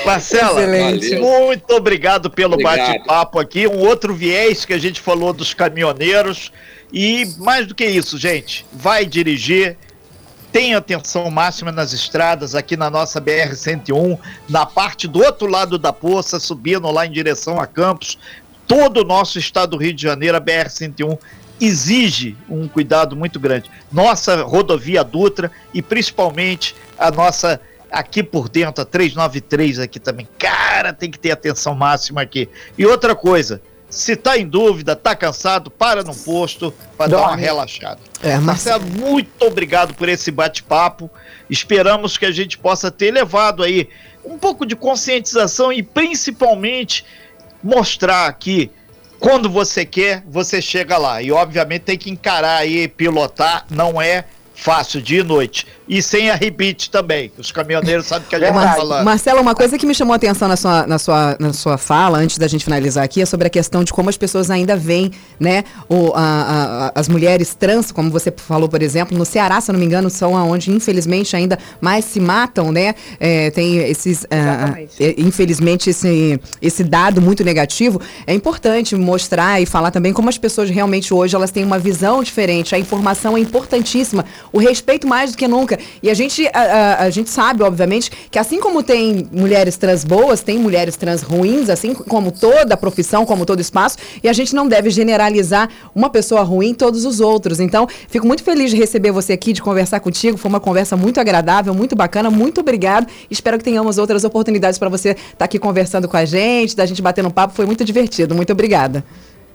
Marcela, 0.05 0.63
Excelente. 0.63 1.17
muito 1.17 1.71
obrigado 1.75 2.31
pelo 2.31 2.57
bate-papo 2.57 3.39
aqui. 3.39 3.67
Um 3.67 3.79
outro 3.81 4.15
viés 4.15 4.65
que 4.65 4.73
a 4.73 4.79
gente 4.79 5.01
falou 5.01 5.33
dos 5.33 5.53
caminhoneiros. 5.53 6.51
E 6.93 7.27
mais 7.39 7.67
do 7.67 7.75
que 7.75 7.85
isso, 7.85 8.17
gente, 8.17 8.65
vai 8.73 9.05
dirigir 9.05 9.77
tenha 10.53 10.79
atenção 10.79 11.31
máxima 11.31 11.71
nas 11.71 11.93
estradas 11.93 12.55
aqui 12.55 12.77
na 12.77 12.89
nossa 12.89 13.21
BR-101, 13.21 14.19
na 14.49 14.65
parte 14.65 15.07
do 15.07 15.23
outro 15.23 15.47
lado 15.47 15.79
da 15.79 15.93
poça, 15.93 16.41
subindo 16.41 16.91
lá 16.91 17.07
em 17.07 17.11
direção 17.11 17.61
a 17.61 17.67
Campos. 17.67 18.19
Todo 18.67 19.03
o 19.03 19.05
nosso 19.05 19.39
estado 19.39 19.77
do 19.77 19.83
Rio 19.83 19.93
de 19.93 20.03
Janeiro, 20.03 20.37
a 20.37 20.41
BR-101, 20.41 21.19
exige 21.61 22.37
um 22.49 22.69
cuidado 22.69 23.17
muito 23.17 23.39
grande. 23.41 23.71
Nossa 23.91 24.43
rodovia 24.43 25.03
Dutra 25.03 25.51
e 25.73 25.81
principalmente 25.81 26.75
a 26.99 27.11
nossa 27.11 27.61
aqui 27.91 28.23
por 28.23 28.49
dentro, 28.49 28.83
a 28.83 28.85
393 28.85 29.79
aqui 29.79 29.99
também. 29.99 30.29
Cara, 30.39 30.93
tem 30.93 31.11
que 31.11 31.19
ter 31.19 31.31
atenção 31.31 31.75
máxima 31.75 32.21
aqui. 32.21 32.49
E 32.77 32.85
outra 32.85 33.15
coisa, 33.15 33.63
se 33.89 34.17
tá 34.17 34.37
em 34.37 34.47
dúvida, 34.47 34.97
tá 34.97 35.15
cansado, 35.15 35.71
para 35.71 36.03
num 36.03 36.15
posto 36.15 36.75
para 36.97 37.09
dar 37.09 37.23
uma 37.23 37.37
relaxada. 37.37 38.01
É, 38.23 38.37
Marcelo, 38.39 38.85
muito 38.87 39.31
obrigado 39.45 39.95
por 39.95 40.09
esse 40.09 40.31
bate-papo. 40.31 41.11
Esperamos 41.49 42.19
que 42.19 42.27
a 42.27 42.33
gente 42.33 42.59
possa 42.59 42.91
ter 42.91 43.13
levado 43.13 43.63
aí 43.63 43.89
um 44.25 44.39
pouco 44.39 44.67
de 44.67 44.75
conscientização 44.75 45.73
e 45.73 45.83
principalmente 45.83 47.05
mostrar 47.63 48.33
que 48.33 48.71
quando 49.19 49.49
você 49.49 49.85
quer, 49.85 50.23
você 50.27 50.61
chega 50.61 50.99
lá. 50.99 51.23
E 51.23 51.33
obviamente 51.33 51.83
tem 51.83 51.99
que 51.99 52.11
encarar 52.11 52.59
aí, 52.59 52.89
pilotar, 52.89 53.65
não 53.71 54.01
é 54.01 54.25
fácil, 54.57 55.01
dia 55.01 55.21
e 55.21 55.23
noite. 55.23 55.67
E 55.89 56.03
sem 56.03 56.31
a 56.31 56.35
rebite 56.35 56.91
também. 56.91 57.31
Os 57.39 57.53
caminhoneiros 57.53 58.07
sabem 58.07 58.27
que 58.29 58.35
a 58.35 58.39
gente 58.41 58.49
está 58.49 58.75
falando. 58.75 59.05
Marcelo, 59.05 59.41
uma 59.41 59.55
coisa 59.55 59.79
que 59.79 59.87
me 59.87 59.95
chamou 59.95 60.15
a 60.15 60.17
atenção 60.17 60.49
na 60.49 60.57
sua, 60.57 60.87
na, 60.87 60.99
sua, 60.99 61.37
na 61.39 61.53
sua 61.53 61.79
fala, 61.79 62.19
antes 62.19 62.39
da 62.39 62.49
gente 62.49 62.65
finalizar 62.65 63.05
aqui, 63.05 63.23
é 63.23 63.27
sobre 63.27 63.47
a 63.47 63.51
questão 63.51 63.85
de 63.85 63.93
como 63.93 64.09
as 64.09 64.17
pessoas 64.17 64.51
ainda 64.51 64.77
veem, 64.77 65.13
né, 65.39 65.63
o, 65.89 66.13
a, 66.15 66.91
a, 66.95 67.01
as 67.01 67.09
mulheres 67.09 67.55
trans, 67.55 67.93
como 67.93 68.11
você 68.11 68.33
falou, 68.35 68.69
por 68.69 68.83
exemplo, 68.83 69.17
no 69.17 69.25
Ceará, 69.25 69.61
se 69.61 69.71
eu 69.71 69.75
não 69.75 69.81
me 69.81 69.87
engano, 69.87 70.11
são 70.11 70.33
onde, 70.33 70.73
infelizmente, 70.73 71.37
ainda 71.37 71.59
mais 71.81 72.05
se 72.05 72.19
matam, 72.19 72.73
né? 72.73 72.95
É, 73.21 73.51
tem 73.51 73.77
esses. 73.79 74.25
Uh, 74.25 75.17
infelizmente, 75.19 75.91
esse, 75.91 76.41
esse 76.61 76.83
dado 76.83 77.21
muito 77.21 77.45
negativo. 77.45 78.01
É 78.27 78.35
importante 78.35 78.97
mostrar 78.97 79.61
e 79.61 79.67
falar 79.67 79.91
também 79.91 80.13
como 80.13 80.29
as 80.29 80.39
pessoas 80.39 80.71
realmente 80.71 81.13
hoje 81.13 81.37
elas 81.37 81.51
têm 81.51 81.65
uma 81.65 81.79
visão 81.79 82.23
diferente. 82.23 82.75
A 82.75 82.79
informação 82.79 83.37
é 83.37 83.41
importantíssima 83.41 84.25
o 84.53 84.59
respeito 84.59 85.07
mais 85.07 85.33
do 85.33 85.39
que 85.39 85.49
nunca. 85.49 85.79
E 86.03 86.11
a 86.11 86.15
gente, 86.15 86.47
a, 86.49 86.61
a, 86.61 87.03
a, 87.05 87.11
gente 87.11 87.31
sabe, 87.31 87.63
obviamente, 87.63 88.11
que 88.31 88.39
assim 88.39 88.61
como 88.61 88.83
tem 88.83 89.29
mulheres 89.33 89.77
trans 89.77 90.05
boas, 90.05 90.43
tem 90.43 90.59
mulheres 90.59 90.97
trans 90.97 91.23
ruins, 91.23 91.69
assim 91.69 91.95
como 91.95 92.31
toda 92.31 92.77
profissão, 92.77 93.25
como 93.25 93.45
todo 93.45 93.61
espaço, 93.61 93.99
e 94.23 94.29
a 94.29 94.33
gente 94.33 94.55
não 94.55 94.67
deve 94.67 94.91
generalizar 94.91 95.69
uma 95.95 96.11
pessoa 96.11 96.43
ruim 96.43 96.75
todos 96.75 97.05
os 97.05 97.21
outros. 97.21 97.61
Então, 97.61 97.87
fico 98.09 98.27
muito 98.27 98.43
feliz 98.43 98.71
de 98.71 98.77
receber 98.77 99.11
você 99.11 99.33
aqui, 99.33 99.53
de 99.53 99.63
conversar 99.63 100.01
contigo. 100.01 100.37
Foi 100.37 100.49
uma 100.49 100.61
conversa 100.61 100.97
muito 100.97 101.21
agradável, 101.21 101.75
muito 101.75 101.97
bacana, 101.97 102.31
muito 102.31 102.61
obrigado. 102.61 103.07
Espero 103.31 103.59
que 103.59 103.65
tenhamos 103.65 103.99
outras 103.99 104.25
oportunidades 104.25 104.79
para 104.79 104.89
você 104.89 105.11
estar 105.11 105.37
tá 105.39 105.45
aqui 105.45 105.59
conversando 105.59 106.09
com 106.09 106.17
a 106.17 106.25
gente, 106.25 106.77
da 106.77 106.87
gente 106.87 107.01
batendo 107.03 107.29
um 107.29 107.31
papo. 107.31 107.55
Foi 107.55 107.67
muito 107.67 107.85
divertido. 107.85 108.35
Muito 108.35 108.53
obrigada. 108.53 109.05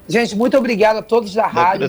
Gente, 0.07 0.35
muito 0.35 0.57
obrigado 0.57 0.97
a 0.97 1.01
todos 1.01 1.33
da 1.33 1.47
rádio. 1.47 1.87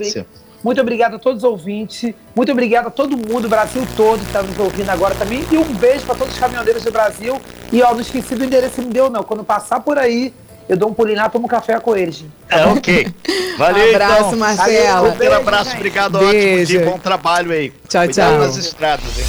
Muito 0.63 0.81
obrigado 0.81 1.17
a 1.17 1.19
todos 1.19 1.43
os 1.43 1.51
ouvintes. 1.51 2.15
Muito 2.35 2.53
obrigado 2.53 2.87
a 2.87 2.91
todo 2.91 3.17
mundo, 3.17 3.47
o 3.47 3.49
Brasil 3.49 3.87
todo 3.97 4.21
que 4.21 4.27
está 4.27 4.43
nos 4.43 4.59
ouvindo 4.59 4.91
agora 4.91 5.15
também. 5.15 5.45
E 5.51 5.57
um 5.57 5.65
beijo 5.75 6.05
para 6.07 6.15
todos 6.15 6.35
os 6.35 6.41
caminhoneiros 6.41 6.83
do 6.85 6.93
Brasil. 6.93 7.41
E 7.73 7.83
ó, 7.83 7.93
não 7.93 8.01
esqueci 8.01 8.35
do 8.35 8.45
endereço 8.45 8.77
que 8.77 8.83
me 8.83 8.93
deu, 8.93 9.11
não. 9.11 9.23
Quando 9.23 9.43
passar 9.43 9.81
por 9.81 9.99
aí, 9.99 10.33
eu 10.69 10.77
dou 10.77 10.89
um 10.89 10.95
pulinho 10.95 11.19
lá, 11.19 11.29
tomo 11.29 11.47
um 11.47 11.49
café 11.49 11.79
com 11.81 11.97
eles. 11.97 12.25
É, 12.49 12.65
ok. 12.67 13.09
Valeu, 13.59 13.87
um 13.87 13.91
abraço, 13.91 14.21
então. 14.27 14.39
Marcela. 14.39 15.09
Um 15.09 15.17
beijo, 15.17 15.35
abraço, 15.35 15.65
gente. 15.65 15.77
obrigado, 15.77 16.19
beijo. 16.19 16.37
ótimo 16.37 16.67
dia, 16.67 16.91
bom 16.91 16.99
trabalho 16.99 17.53
aí. 17.53 17.73
Tchau, 17.89 18.05
Cuidado 18.05 18.31
tchau. 18.31 18.39
nas 18.39 18.57
estradas, 18.57 19.19
hein. 19.19 19.25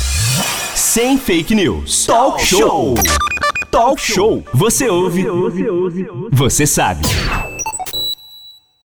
Sem 0.75 1.17
fake 1.17 1.55
news. 1.55 2.05
Talk 2.05 2.43
show. 2.45 2.95
Talk 3.71 3.99
show. 3.99 4.43
Você 4.53 4.87
ouve. 4.87 5.23
Você 5.23 5.69
ouve. 5.69 6.07
Você 6.31 6.67
sabe. 6.67 7.01